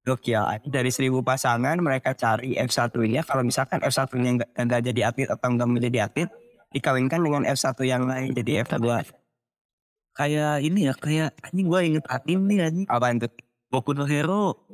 [0.02, 0.42] Gokil.
[0.66, 3.22] Dari seribu pasangan mereka cari F1-nya.
[3.22, 6.30] Kalau misalkan F1-nya nggak nggak jadi atlet atau nggak menjadi atlet,
[6.74, 9.21] dikawinkan dengan F1 yang lain jadi F2.
[10.12, 12.88] Kayak ini ya, kayak anjing gue inget anim nih anjing.
[12.91, 13.28] Apa itu?
[13.71, 14.67] Boku no Hero.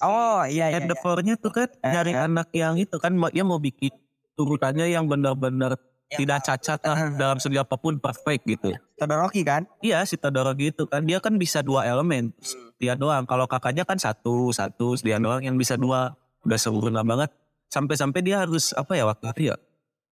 [0.00, 0.78] Oh iya iya.
[0.78, 2.24] And the four-nya tuh kan Eh, nyari eh.
[2.30, 3.90] anak yang itu kan dia mau bikin
[4.38, 5.74] turutannya yang benar-benar
[6.06, 6.22] Ya.
[6.22, 8.70] tidak cacat lah dalam segi apa pun perfect gitu.
[8.94, 9.66] Todoroki kan?
[9.82, 12.30] Iya si Todoroki itu kan dia kan bisa dua elemen
[12.78, 13.26] dia doang.
[13.26, 16.14] Kalau kakaknya kan satu satu dia doang yang bisa dua
[16.46, 17.34] udah sempurna banget.
[17.74, 19.58] Sampai-sampai dia harus apa ya waktu itu ya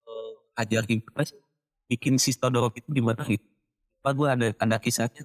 [0.09, 0.31] eh,
[0.65, 1.05] ajarin
[1.85, 3.45] bikin si Todoroki itu gimana gitu.
[4.03, 5.23] Apa gue ada ada kisahnya.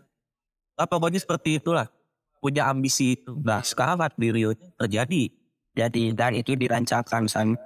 [0.78, 1.90] Nah, pokoknya seperti itulah
[2.38, 3.34] punya ambisi itu.
[3.42, 5.34] Nah sekarang di Rio terjadi.
[5.74, 7.58] Jadi dan itu dirancangkan san.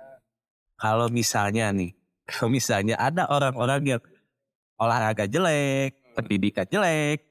[0.80, 1.92] Kalau misalnya nih,
[2.32, 4.00] kalau misalnya ada orang-orang yang
[4.80, 7.28] olahraga jelek, pendidikan jelek,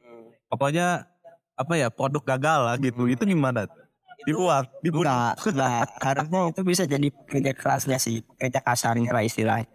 [0.48, 1.10] pokoknya
[1.58, 3.66] apa ya produk gagal lah gitu, itu gimana?
[4.22, 5.34] Dibuang, dibuang.
[5.34, 5.86] Enggak, enggak.
[5.98, 9.66] Harusnya itu bisa jadi kerja kerasnya sih, kerja kasarnya lah istilahnya.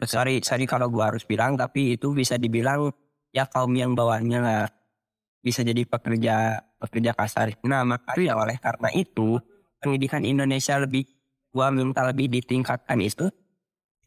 [0.00, 2.88] Sorry, sorry kalau gua harus bilang, tapi itu bisa dibilang
[3.30, 4.64] ya kaum yang bawahnya lah
[5.40, 7.56] bisa jadi pekerja pekerja kasar.
[7.64, 9.40] Nah makanya oleh karena itu
[9.80, 11.08] pendidikan Indonesia lebih
[11.50, 13.26] gua minta lebih ditingkatkan itu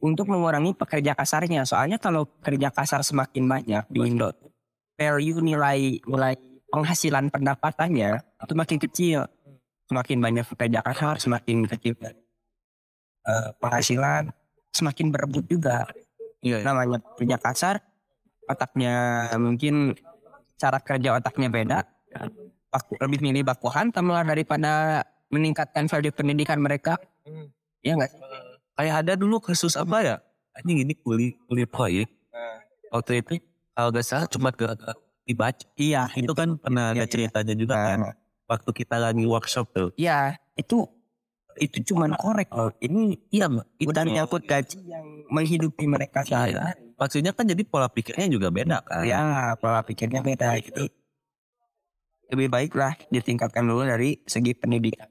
[0.04, 1.66] untuk mengurangi pekerja kasarnya.
[1.66, 4.30] Soalnya kalau kerja kasar semakin banyak di Indo,
[5.00, 6.36] value nilai nilai
[6.70, 9.20] penghasilan pendapatannya itu makin kecil.
[9.84, 14.32] Semakin banyak pekerja kasar, semakin kecil eh, penghasilan,
[14.72, 15.86] semakin berebut juga
[16.44, 16.66] Iya, iya.
[16.68, 17.76] namanya kerja kasar
[18.46, 18.96] otaknya
[19.36, 19.96] mungkin
[20.56, 21.80] cara kerja otaknya beda
[22.68, 26.98] Baku- lebih milih baku hantam lah daripada meningkatkan value pendidikan mereka
[27.80, 28.20] ya nggak sih?
[28.74, 30.16] Kayak ada dulu kasus apa ya?
[30.54, 32.10] Anjing ini kuli kuli proyek.
[32.90, 33.38] Waktu itu
[33.72, 35.66] kalau gak salah cuma gara-gara dibaca.
[35.76, 37.10] iya Itu kan pernah ada Iya, iya.
[37.10, 37.98] ceritanya juga kan.
[38.02, 39.90] Nah, Waktu kita lagi workshop tuh.
[39.96, 40.86] iya itu
[41.60, 43.48] itu cuman korek loh ini Iya.
[43.78, 48.80] Itu udah menyangkut gaji yang menghidupi mereka sehari-hari maksudnya kan jadi pola pikirnya juga beda
[48.86, 49.04] kan.
[49.04, 50.88] ya pola pikirnya beda gitu
[52.32, 55.10] lebih baik lah ditingkatkan dulu dari segi pendidikan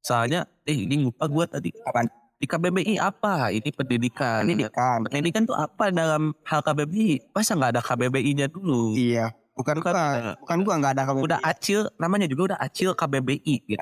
[0.00, 1.70] Soalnya, eh ini lupa gue tadi.
[1.84, 2.08] Apaan?
[2.40, 3.52] Di KBBI apa?
[3.52, 4.48] Ini pendidikan.
[4.48, 7.36] pendidikan Pendidikan tuh apa dalam hal KBBI?
[7.36, 8.96] Masa nggak ada KBBI-nya dulu?
[8.96, 9.28] iya
[9.60, 13.76] bukan Bukan, bukan gua nggak ada kamu udah acil, namanya juga udah acil KBBI gitu.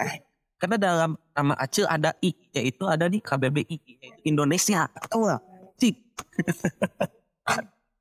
[0.59, 4.91] Karena dalam nama acil ada I, yaitu ada di KBBI yaitu Indonesia.
[5.07, 5.43] tahu nggak
[5.79, 5.95] Cik,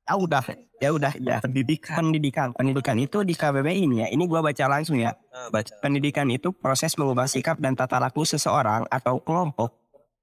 [0.04, 0.42] ah udah
[0.78, 2.00] ya udah ya pendidikan.
[2.00, 5.70] pendidikan pendidikan itu di KBBI ini ya ini gua baca langsung ya Eh, baca.
[5.78, 9.70] pendidikan itu proses mengubah sikap dan tata laku seseorang atau kelompok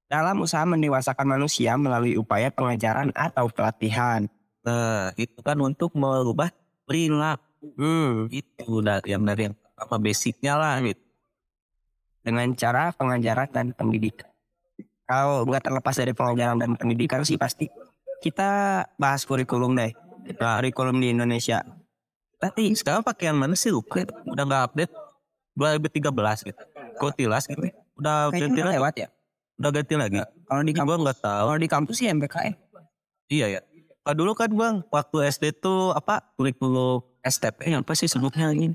[0.06, 4.28] dalam usaha mendewasakan manusia melalui upaya pengajaran atau pelatihan.
[4.62, 6.50] Nah, itu kan untuk merubah
[6.86, 7.42] perilaku.
[7.74, 11.02] Hmm, Itu dari yang dari yang pertama basicnya lah gitu.
[12.26, 14.26] Dengan cara pengajaran dan pendidikan.
[15.06, 17.70] Kalau nggak terlepas dari pengajaran dan pendidikan sih pasti
[18.18, 19.94] kita bahas kurikulum deh.
[20.34, 21.62] Kurikulum di Indonesia.
[22.42, 24.02] Tapi sekarang pakaian mana sih lupa?
[24.26, 24.92] Udah nggak update
[25.54, 26.62] 2013 gitu.
[26.98, 27.62] Kotilas gitu.
[27.96, 28.76] Udah ganti Kayaknya udah lagi.
[28.76, 29.08] lewat ya.
[29.56, 30.16] Udah ganti lagi.
[30.50, 31.44] Kalau di kampus, nggak tahu.
[31.46, 32.54] kalau di kampus sih MBKM.
[33.30, 33.60] Iya ya.
[34.02, 38.74] Kalau dulu kan bang, waktu SD tuh apa kurikulum STP yang apa sih sebutnya ini?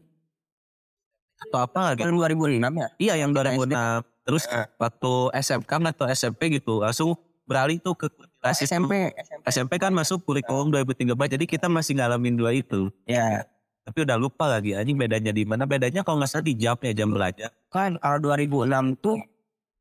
[1.41, 2.01] Atau apa lagi?
[2.05, 2.87] Tahun 2006 ya.
[3.01, 4.05] Iya yang 2006.
[4.21, 4.65] Terus Eh.
[4.77, 7.17] waktu SMK atau SMP gitu langsung
[7.49, 8.07] beralih tuh ke
[8.39, 8.69] kelas itu.
[8.69, 9.11] SMP.
[9.49, 12.93] SMP kan masuk kurikulum 2013 jadi kita masih ngalamin dua itu.
[13.09, 13.49] Ya.
[13.81, 15.65] Tapi udah lupa lagi anjing bedanya di mana?
[15.65, 17.49] Bedanya kalau nggak salah di jam ya jam belajar.
[17.73, 19.17] Kan kalau 2006 tuh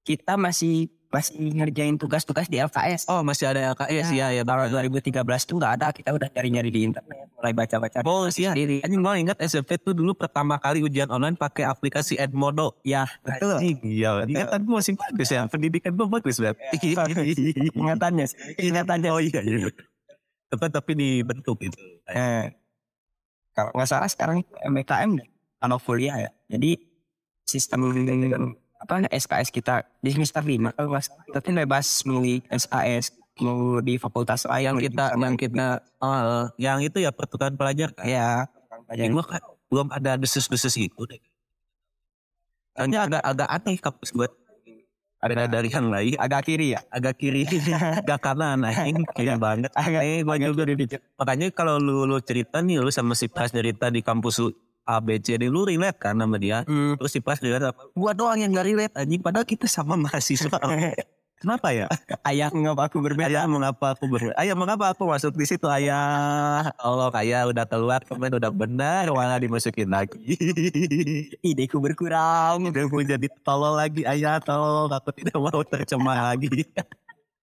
[0.02, 3.10] kita masih masih ngerjain tugas-tugas di LKS.
[3.10, 4.46] Oh masih ada LKS ya ya.
[4.46, 7.98] Kalau 2013 tuh nggak ada, kita udah nyari-nyari di internet, mulai baca-baca.
[8.06, 8.54] Oh sih ya.
[8.54, 8.78] sendiri.
[8.86, 12.78] Anjing gue ingat SMP tuh dulu pertama kali ujian online pakai aplikasi Edmodo.
[12.86, 13.58] Ya, betul.
[13.82, 15.50] Iya, ingatan gue masih bagus ya.
[15.50, 16.56] Pendidikan gue bagus banget.
[17.74, 19.10] Ingatannya, ingatannya.
[19.10, 19.66] Oh iya, iya.
[20.50, 21.78] Tapi, tapi dibentuk itu.
[22.06, 22.54] Eh,
[23.50, 26.30] kalau nggak salah sekarang MBKM deh, kalau kuliah ya.
[26.46, 26.78] Jadi
[27.42, 27.90] sistem
[28.80, 31.24] apa SKS kita di semester 5 kalau nggak salah.
[31.28, 35.04] Kita tuh bebas milih SKS mau di fakultas lain yang kita.
[35.16, 35.66] yang kita
[36.00, 38.08] oh, yang itu ya pertukaran pelajar kan.
[38.08, 38.48] ya
[38.90, 39.38] Ya, gue kan
[39.70, 41.22] belum ada desus-desus gitu deh.
[42.74, 44.26] Hanya agak agak aneh kampus gue.
[45.20, 46.16] Ada dari yang lain.
[46.16, 46.80] agak kiri ya?
[46.88, 47.44] Agak kiri
[48.02, 49.04] agak kanan anjing.
[49.14, 49.70] Kaya banget.
[49.76, 53.92] Agak eh gue juga makanya kalau lu lu cerita nih lu sama si Pras cerita
[53.92, 54.40] di kampus
[54.88, 56.64] A B C D lu relate kan sama dia.
[56.64, 56.96] Hmm.
[56.96, 59.20] terus si relate apa gua doang yang gak relate anjing.
[59.20, 60.56] Padahal kita sama mahasiswa.
[61.40, 61.88] Kenapa ya?
[62.20, 63.32] Ayah ngapa aku berbeda?
[63.32, 66.68] Ayah mengapa aku ber ayah mengapa aku masuk di situ ayah?
[66.76, 70.20] Allah ayah udah keluar kemarin udah benar malah dimasukin lagi.
[71.40, 72.68] Ideku berkurang.
[72.68, 74.92] Udah mau jadi tolol lagi ayah tolol.
[74.92, 76.68] Aku tidak mau tercemar lagi.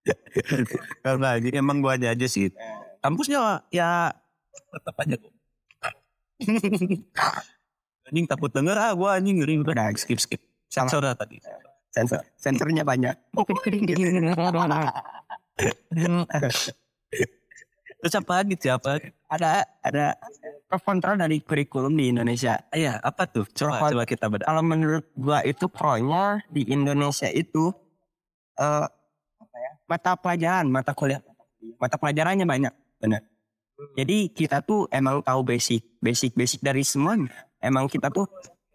[1.02, 2.54] Karena ini emang gua aja aja sih.
[3.02, 4.14] Kampusnya ya
[4.78, 5.37] tetap aja kok
[8.08, 9.60] anjing takut denger ah gua anjing ngeri.
[9.62, 10.42] Udah skip skip.
[10.68, 11.42] Sensor dah tadi.
[11.92, 12.22] Sensor.
[12.38, 13.16] Sensornya banyak.
[17.98, 19.02] Terus apa lagi siapa?
[19.26, 20.14] Ada ada
[20.70, 22.62] pro kontra dari kurikulum di Indonesia.
[22.70, 23.50] Iya apa tuh?
[23.50, 27.74] Coba Pro- coba kita bedah kalau menurut gua itu pro-nya di Indonesia itu
[28.62, 28.86] eh
[29.42, 31.26] apa ya mata pelajaran mata kuliah.
[31.82, 32.74] Mata pelajarannya banyak.
[33.02, 33.22] Benar
[33.94, 37.30] jadi kita tuh emang tahu basic basic basic dari semuanya.
[37.62, 38.26] Emang kita tuh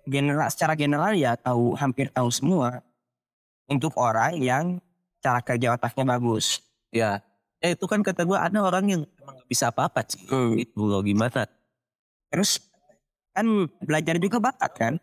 [0.07, 2.83] general secara general ya tahu hampir tahu semua
[3.67, 4.79] untuk orang yang
[5.23, 6.63] cara kerja otaknya bagus.
[6.95, 7.23] Ya
[7.63, 10.23] ya itu kan kata gua ada orang yang emang gak bisa apa-apa sih.
[10.59, 11.47] Itu loh gimana?
[12.31, 12.59] Terus
[13.33, 13.47] kan
[13.83, 14.95] belajar juga bakat kan?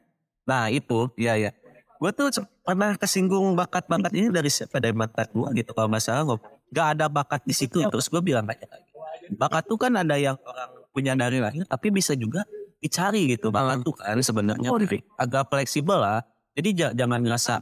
[0.50, 1.52] Nah itu, iya ya.
[2.00, 2.32] Gue tuh
[2.64, 4.80] pernah kesinggung bakat-bakat ini dari siapa?
[4.80, 6.40] Dari mantan gue gitu kalau masalah gue
[6.74, 7.84] gak ada bakat di situ.
[7.86, 8.89] Terus gue bilang aja lagi.
[9.30, 12.44] Bakat tuh kan ada yang orang punya dari lahir, tapi bisa juga
[12.80, 13.52] dicari gitu.
[13.52, 14.70] Bakat tuh kan sebenarnya
[15.16, 16.24] agak fleksibel lah.
[16.54, 17.62] Jadi ja- jangan ngerasa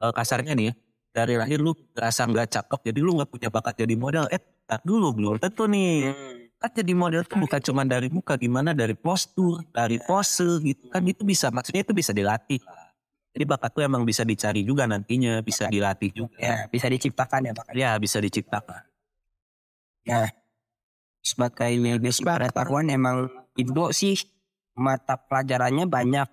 [0.00, 0.74] eh, kasarnya nih ya,
[1.12, 4.24] dari lahir lu ngerasa nggak cakep, jadi lu nggak punya bakat jadi model.
[4.28, 6.10] Eh, tak dulu belum tentu nih.
[6.58, 11.04] Kan jadi model tuh bukan cuma dari muka, gimana dari postur, dari pose gitu kan
[11.04, 12.58] itu bisa, maksudnya itu bisa dilatih.
[13.34, 16.38] Jadi bakat tuh emang bisa dicari juga nantinya, bisa dilatih juga.
[16.38, 18.82] ya bisa diciptakan ya bakat Ya bisa diciptakan.
[21.24, 24.20] Sebagai basic pengetahuan emang Indo sih
[24.76, 26.28] mata pelajarannya banyak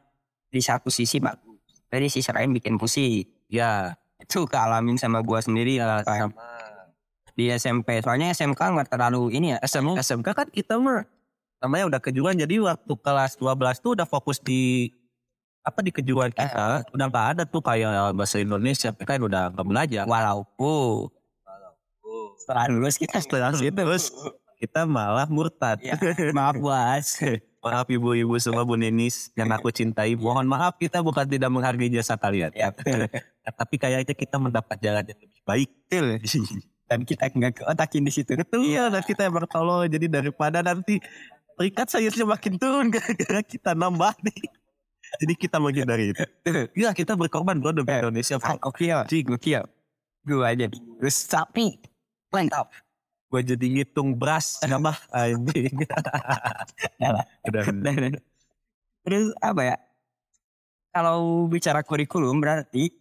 [0.51, 5.75] di satu sisi bagus dari sisi lain bikin pusing Ya, itu kealamin sama gua sendiri
[5.75, 6.31] ya kayak
[7.35, 9.57] di SMP soalnya SMK nggak terlalu ini ya.
[9.59, 11.03] SM, SMK kan kita mah
[11.59, 12.39] namanya udah kejuruan.
[12.39, 14.87] Jadi waktu kelas 12 tuh udah fokus di
[15.67, 16.87] apa di kejuruan kita.
[16.95, 18.95] Udah nggak ada tuh kayak bahasa Indonesia.
[18.95, 20.03] Kan udah nggak belajar.
[20.07, 21.11] Walaupun
[22.39, 24.15] setelah lulus kita setelah terus
[24.61, 25.81] kita malah murtad.
[25.81, 25.97] Ya,
[26.37, 27.17] maaf bos.
[27.65, 30.13] Maaf ibu-ibu semua bu Nenis yang aku cintai.
[30.13, 32.53] Mohon maaf kita bukan tidak menghargai jasa kalian.
[32.53, 32.69] Ya.
[32.69, 33.09] Betul.
[33.57, 35.69] tapi kayaknya kita mendapat jalan yang lebih baik.
[36.91, 38.35] Dan kita nggak keotakin di situ.
[38.35, 40.99] Iya dan kita yang bertolong jadi daripada nanti
[41.55, 44.43] peringkat sayurnya makin turun gara-gara kita nambah nih.
[45.23, 46.19] Jadi kita menghindari itu.
[46.75, 49.63] Iya kita berkorban bro demi Indonesia Ah, oke ya gokil
[50.27, 51.79] gua aja terus sapi.
[52.27, 52.90] Lengkap
[53.31, 55.71] gue jadi ngitung beras nambah anjing
[57.47, 57.63] Udah.
[57.63, 57.93] udah
[59.01, 59.77] Terus apa ya?
[60.91, 62.91] Kalau bicara kurikulum berarti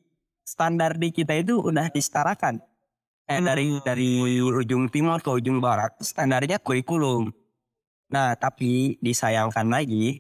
[0.47, 2.63] standar di kita itu udah disetarakan.
[3.31, 7.31] Eh, dari dari ujung timur ke ujung barat standarnya kurikulum.
[8.11, 10.19] Nah tapi disayangkan lagi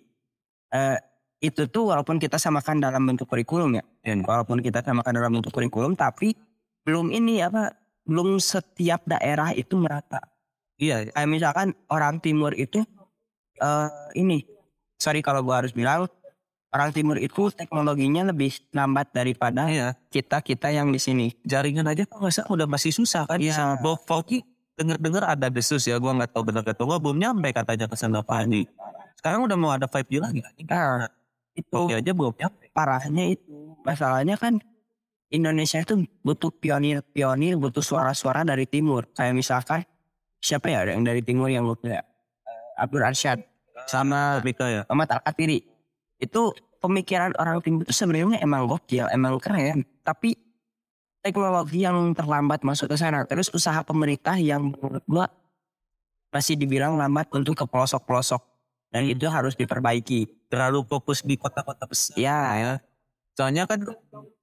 [0.70, 0.98] eh,
[1.42, 5.50] itu tuh walaupun kita samakan dalam bentuk kurikulum ya, dan walaupun kita samakan dalam bentuk
[5.50, 6.36] kurikulum tapi
[6.84, 7.79] belum ini apa
[8.10, 10.18] belum setiap daerah itu merata.
[10.82, 12.82] Iya, Kayak misalkan orang timur itu
[13.62, 14.42] eh ini
[14.98, 16.10] sorry kalau gua harus bilang
[16.74, 19.94] orang timur itu teknologinya lebih lambat daripada iya.
[20.10, 21.30] kita kita yang di sini.
[21.46, 23.38] Jaringan aja kok nggak udah masih susah kan?
[23.38, 23.78] Iya.
[23.78, 24.42] Bawa 4G
[24.74, 28.24] denger-denger ada desus ya, gua nggak tahu benar atau nggak belum nyampe katanya ke sana
[28.26, 28.66] Andi.
[29.20, 30.40] Sekarang udah mau ada 5G lagi.
[30.66, 31.06] Nah,
[31.52, 32.72] itu aja belum nyampe.
[32.72, 34.56] parahnya itu masalahnya kan
[35.30, 35.94] Indonesia itu
[36.26, 39.06] butuh pionir-pionir, butuh suara-suara dari timur.
[39.14, 39.80] Kayak misalkan
[40.42, 42.02] siapa ya yang dari timur yang lu kayak
[42.46, 43.38] eh, Abdul Arsyad
[43.86, 44.82] sama Mika ya.
[44.90, 45.62] Ahmad Al Katiri.
[46.18, 46.50] Itu
[46.82, 49.86] pemikiran orang timur itu sebenarnya emang gokil, emang keren.
[50.02, 50.34] Tapi
[51.22, 53.22] teknologi yang terlambat masuk ke sana.
[53.22, 55.30] Terus usaha pemerintah yang menurut gua
[56.34, 58.42] masih dibilang lambat untuk ke pelosok-pelosok.
[58.90, 60.50] Dan itu harus diperbaiki.
[60.50, 62.18] Terlalu fokus di kota-kota besar.
[62.18, 62.72] Ya, ya.
[63.38, 63.86] Soalnya kan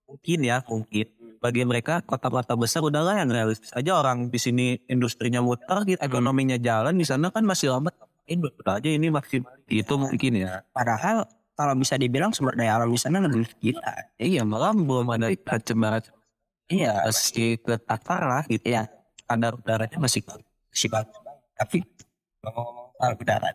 [0.07, 1.07] mungkin ya mungkin.
[1.37, 3.99] Bagi mereka kota-kota besar udah yang realistis aja.
[3.99, 7.93] Orang di sini industrinya muter gitu ekonominya jalan di sana kan masih lambat
[8.27, 10.65] ini aja ini masih itu mungkin ya.
[10.73, 14.13] Padahal kalau bisa dibilang sumber daya alam di sana lebih kita.
[14.17, 16.13] iya malah belum ada macam-macam.
[16.67, 18.67] Iya, masih ketakar lah gitu.
[18.67, 18.91] Iya,
[19.23, 20.19] kadar udaranya masih
[20.67, 21.15] si bagus.
[21.55, 21.79] Tapi
[22.43, 23.49] ngomong-ngomong soal udara.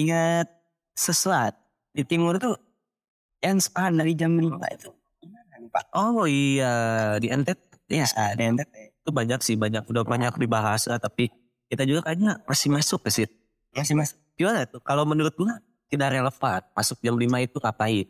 [0.00, 0.48] Ingat
[0.96, 1.60] sesuatu
[1.92, 2.56] di timur tuh
[3.40, 4.90] yang sepahan dari jam 5 itu.
[5.22, 5.84] Gimana nih, Pak?
[5.96, 6.74] oh iya.
[7.20, 9.86] Di NTT Iya, ada yang itu banyak sih banyak.
[9.86, 11.30] Udah banyak dibahas lah, tapi
[11.70, 13.34] kita juga kayaknya masih masuk ke situ.
[13.70, 14.18] Masih mas.
[14.34, 14.82] gimana tuh?
[14.82, 18.08] Kalau menurut gua tidak relevan masuk jam 5 itu ngapain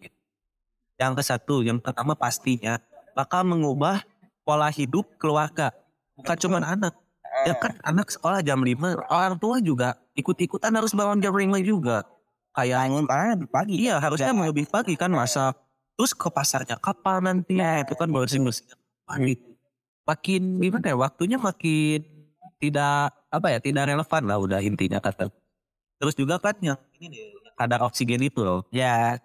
[0.96, 2.80] yang ke satu yang pertama pastinya
[3.12, 4.00] bakal mengubah
[4.48, 5.76] pola hidup keluarga.
[6.16, 6.96] Bukan cuma anak.
[7.44, 12.08] Ya kan anak sekolah jam 5 orang tua juga ikut-ikutan harus bangun jam 5 juga
[12.56, 13.74] kayak Bangun parah lebih pagi.
[13.84, 15.52] iya harusnya mau lebih pagi kan masa.
[15.96, 17.60] Terus ke pasarnya kapan nanti?
[17.60, 18.64] Ya itu kan bersih bersih
[19.04, 19.36] pagi.
[20.08, 22.00] Makin gimana ya waktunya makin
[22.56, 25.28] tidak apa ya tidak relevan lah udah intinya kata.
[26.00, 27.24] Terus juga kan yang ini nih
[27.56, 28.64] kadar oksigen itu loh.
[28.68, 29.16] Ya,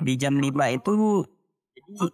[0.00, 1.24] di jam 5 itu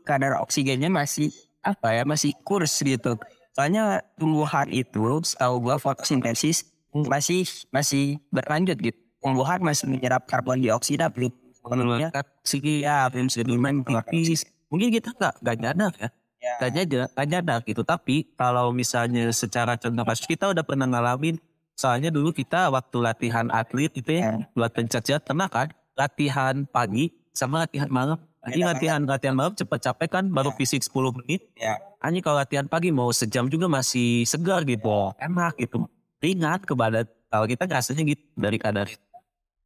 [0.07, 1.31] kadar oksigennya masih
[1.63, 3.19] apa ya masih kurs gitu.
[3.55, 9.08] Soalnya tumbuhan itu setahu gua fotosintesis masih masih berlanjut gitu.
[9.19, 12.09] Tumbuhan masih menyerap karbon dioksida belum sepenuhnya.
[12.15, 13.27] kan segi ya belum
[14.09, 16.09] tipis mungkin kita nggak nggak nyadar ya?
[16.59, 17.83] Nggak nyadar nggak nyadar gitu.
[17.83, 21.37] Tapi kalau misalnya secara contoh kasus kita udah pernah ngalamin
[21.75, 25.71] soalnya dulu kita waktu latihan atlet itu ya buat pencet pernah kan?
[25.99, 28.19] Latihan pagi sama latihan malam.
[28.49, 30.25] Ini latihan latihan malam cepet capek kan?
[30.31, 31.51] Baru fisik 10 menit.
[31.59, 31.77] Ya.
[31.99, 35.11] hanya kalau latihan pagi mau sejam juga masih segar gitu.
[35.19, 35.91] Enak gitu.
[36.23, 39.08] Ringan ke badan kalau kita rasanya gitu dari kadar itu.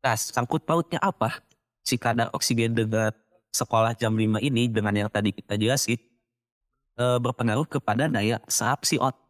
[0.03, 1.39] Nah sangkut pautnya apa
[1.87, 3.15] si kadar oksigen dengan
[3.53, 6.01] sekolah jam 5 ini dengan yang tadi kita jelasin
[6.97, 9.21] eh, berpengaruh kepada daya serap si otak.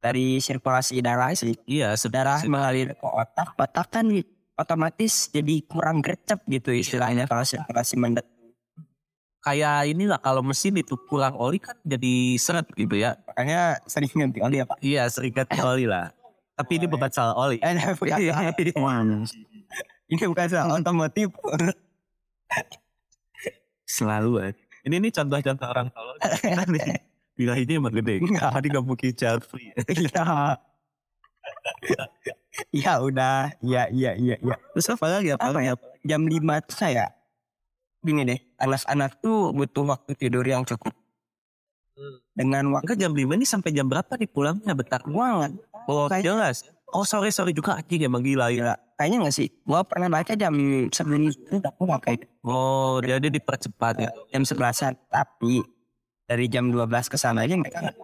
[0.00, 1.52] Dari sirkulasi darah sih.
[1.68, 4.08] Iya, Darah sebenarnya mengalir ke otak, otak kan
[4.56, 8.24] otomatis jadi kurang gercep gitu istilahnya kalau sirkulasi mendet.
[9.40, 13.16] kayak inilah kalau mesin itu kurang oli kan jadi seret gitu ya.
[13.24, 14.76] Makanya sering ganti oli apa?
[14.84, 16.12] Iya, seringat oli lah.
[16.60, 17.56] Tapi ini bukan salah oli.
[20.12, 21.32] Ini bukan salah otomotif.
[23.88, 24.52] Selalu.
[24.84, 26.16] Ini ini contoh-contoh orang tolol.
[27.36, 28.20] Bila ini emang gede.
[28.20, 29.72] Tadi gak mungkin child free.
[29.88, 30.60] Iya.
[32.70, 34.56] Iya udah, iya iya iya iya.
[34.76, 35.48] Terus apa lagi apa?
[35.48, 35.74] Apa ya?
[36.04, 37.08] Jam 5 tuh saya
[38.00, 40.92] gini deh, anak-anak tuh butuh waktu tidur yang cukup.
[42.30, 44.72] Dengan waktu Enggak jam 5 ini sampai jam berapa nih pulangnya?
[44.72, 45.00] Bentar.
[45.02, 45.52] banget.
[45.84, 46.56] Oh, Kayak- jelas.
[46.88, 48.74] Oh, sorry sorry juga anjing emang gila ya.
[48.96, 49.48] Kayaknya gak sih?
[49.62, 50.90] Gua pernah baca jam 9
[51.24, 54.10] itu udah pulang kayak Oh, jadi dipercepat ya.
[54.28, 55.62] jam 11 Tapi
[56.24, 57.98] dari jam 12 ke sana aja mereka nggak-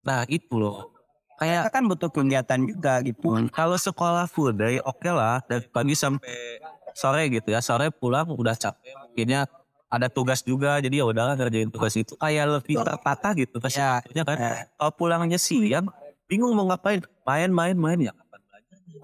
[0.00, 0.90] Nah, itu loh.
[1.34, 3.30] mereka Kayak kan butuh kegiatan juga gitu.
[3.48, 6.58] kalau sekolah full day oke lah dari pagi sampai
[6.92, 7.60] sore gitu ya.
[7.60, 8.90] Sore pulang udah capek.
[9.06, 9.46] Mungkinnya
[9.88, 14.04] ada tugas juga jadi ya udahlah ngerjain tugas itu kayak lebih tertata gitu pas Ya.
[14.12, 14.36] ya kan.
[14.36, 15.88] Nah, Kalau pulangnya siang
[16.28, 17.00] bingung mau ngapain.
[17.24, 18.40] Main main ya kapan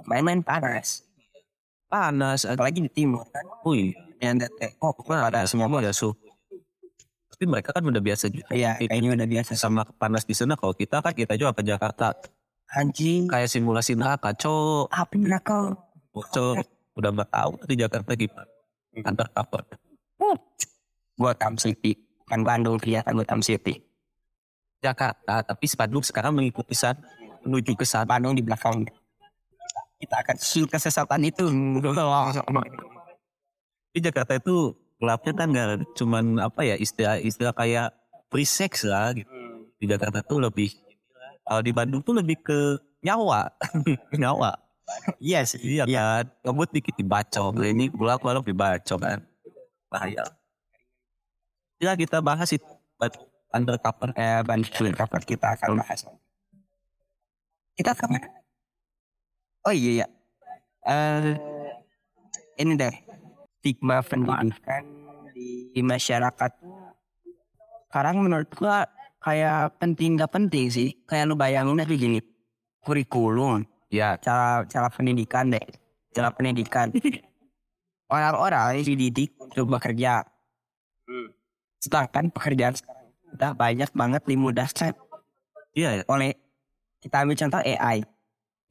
[0.04, 1.04] main-main panas.
[1.88, 2.44] Panas.
[2.44, 3.44] Apalagi di timur kan.
[3.64, 6.12] Wih, Yang teh oh ada semua ada suhu.
[7.34, 8.46] Tapi mereka kan udah biasa juga.
[8.54, 9.52] Iya, kayaknya udah biasa.
[9.58, 12.14] sama panas di sana kalau kita kan kita juga ke Jakarta
[12.74, 13.26] Anjing.
[13.28, 15.74] kayak simulasi neraka cok Apa neraka?
[16.14, 16.56] cok
[16.94, 18.46] udah nggak tahu di Jakarta gimana
[19.02, 19.62] antar cover
[21.14, 21.96] Gua Tam City.
[22.24, 23.84] Kan Bandung kelihatan Gotham City.
[24.80, 27.00] Jakarta, tapi Bandung sekarang mengikuti saat
[27.44, 28.04] menuju ke sana.
[28.04, 28.84] Bandung di belakang.
[30.00, 31.48] Kita akan susul kesesatan itu.
[33.94, 37.94] Di Jakarta itu gelapnya kan nggak cuman apa ya istilah-istilah kayak
[38.28, 39.30] free sex lah gitu.
[39.78, 40.72] Di Jakarta tuh lebih
[41.44, 43.52] kalau di Bandung tuh lebih ke nyawa,
[44.20, 44.56] nyawa.
[45.20, 45.80] Iya sih.
[45.80, 49.20] Iya kan, ngebut dikit dibacok, ini bolak balik dibacok kan,
[49.92, 50.24] bahaya.
[51.84, 52.64] Ya kita bahas itu.
[53.52, 54.16] Undercover.
[54.16, 56.08] Eh, Bandung cover kita akan bahas.
[57.76, 58.28] Kita ke mana?
[59.68, 60.06] Oh iya ya.
[60.88, 61.36] Eh,
[62.64, 62.94] ini deh.
[63.60, 64.84] Stigma pendidikan
[65.36, 66.52] di masyarakat.
[67.92, 68.88] Sekarang menurut gua
[69.20, 70.96] kayak penting gak penting sih.
[71.04, 72.24] Kayak lu bayangin aja gini.
[72.80, 73.68] Kurikulum.
[73.92, 75.64] Ya, cara cara pendidikan deh.
[76.16, 76.88] Cara pendidikan.
[78.14, 80.33] Orang-orang dididik untuk bekerja
[81.84, 84.92] sedangkan pekerjaan sekarang udah banyak banget dimudahkan
[85.76, 86.32] iya, oleh
[87.04, 88.08] kita ambil contoh AI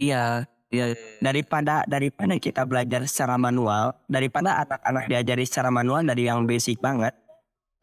[0.02, 0.98] iya, iya.
[1.22, 7.14] daripada daripada kita belajar secara manual daripada anak-anak diajari secara manual dari yang basic banget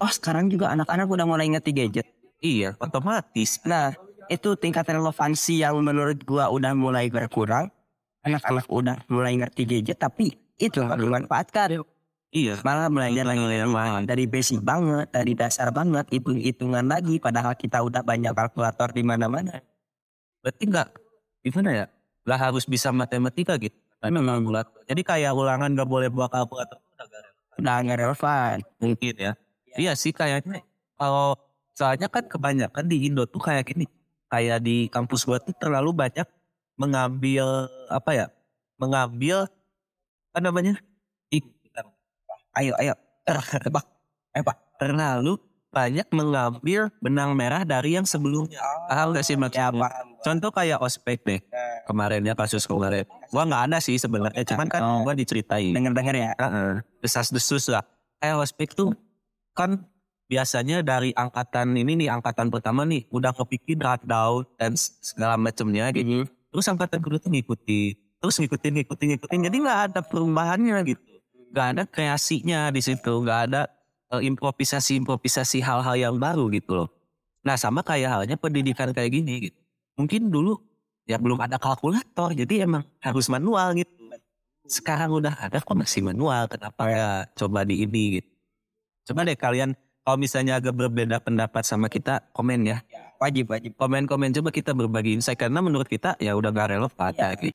[0.01, 2.09] oh sekarang juga anak-anak udah mulai ngerti gadget.
[2.41, 3.61] Iya, otomatis.
[3.69, 3.93] nah
[4.33, 7.69] itu tingkat relevansi yang menurut gua udah mulai berkurang
[8.25, 11.85] anak-anak udah mulai ngerti gadget tapi itu nggak dimanfaatkan
[12.31, 12.63] Iya.
[12.63, 13.43] malah belajar lagi
[14.07, 19.03] dari basic banget dari dasar banget hitung hitungan lagi padahal kita udah banyak kalkulator di
[19.03, 19.59] mana-mana
[20.41, 20.89] Berarti nggak
[21.45, 21.87] gimana ya?
[22.25, 23.77] Nggak harus bisa matematika gitu.
[24.01, 24.65] Tapi memang bulat.
[24.89, 26.81] Jadi kayak ulangan nggak boleh bawa kalkulator.
[26.81, 27.57] udah nggak relevan.
[27.61, 29.33] udah nggak relevan Mungkin ya.
[29.77, 30.65] Iya sih kayaknya.
[30.97, 31.37] Kalau
[31.77, 33.85] soalnya kan kebanyakan di Indo tuh kayak gini.
[34.33, 36.25] Kayak di kampus gua tuh terlalu banyak
[36.81, 38.27] mengambil apa ya?
[38.81, 39.45] Mengambil
[40.33, 40.81] apa namanya?
[42.59, 42.95] Ayo ayo
[43.63, 43.87] tebak
[44.35, 45.39] eh pak terlalu
[45.71, 48.59] banyak mengambil benang merah dari yang sebelumnya.
[48.91, 49.71] Paham gak sih maksudnya?
[50.19, 51.41] Contoh kayak ospek deh.
[51.87, 53.07] Kemarin ya kasus kemarin.
[53.31, 55.01] Gua nggak ada sih sebenarnya, cuman kan Oh.
[55.07, 55.71] gua diceritain.
[55.71, 56.31] denger denger ya
[56.99, 57.87] Desas-desus lah.
[58.19, 58.91] Kayak ospek tuh
[59.55, 59.87] kan
[60.27, 66.27] biasanya dari angkatan ini nih, angkatan pertama nih, udah kepikir down dan segala macamnya gitu.
[66.51, 67.95] Terus angkatan kedua tuh ngikutin.
[68.21, 69.39] Terus ngikutin, ngikutin, ngikutin.
[69.47, 71.03] Jadi nggak ada perubahannya gitu.
[71.51, 73.13] Nggak ada kreasinya di situ.
[73.23, 73.63] Nggak ada
[74.15, 76.89] eh, improvisasi-improvisasi hal-hal yang baru gitu loh.
[77.43, 79.59] Nah sama kayak halnya pendidikan kayak gini gitu.
[79.99, 80.57] Mungkin dulu
[81.05, 82.33] ya belum ada kalkulator.
[82.33, 83.91] Jadi emang harus manual gitu.
[84.71, 86.47] Sekarang udah ada kok masih manual.
[86.47, 88.31] Kenapa ya coba di ini gitu.
[89.11, 89.75] Coba deh kalian
[90.07, 92.79] kalau misalnya agak berbeda pendapat sama kita komen ya.
[93.21, 97.37] wajib wajib Komen-komen coba kita berbagi insight karena menurut kita ya udah gak relevan Ya.
[97.37, 97.37] ya.
[97.37, 97.53] gitu.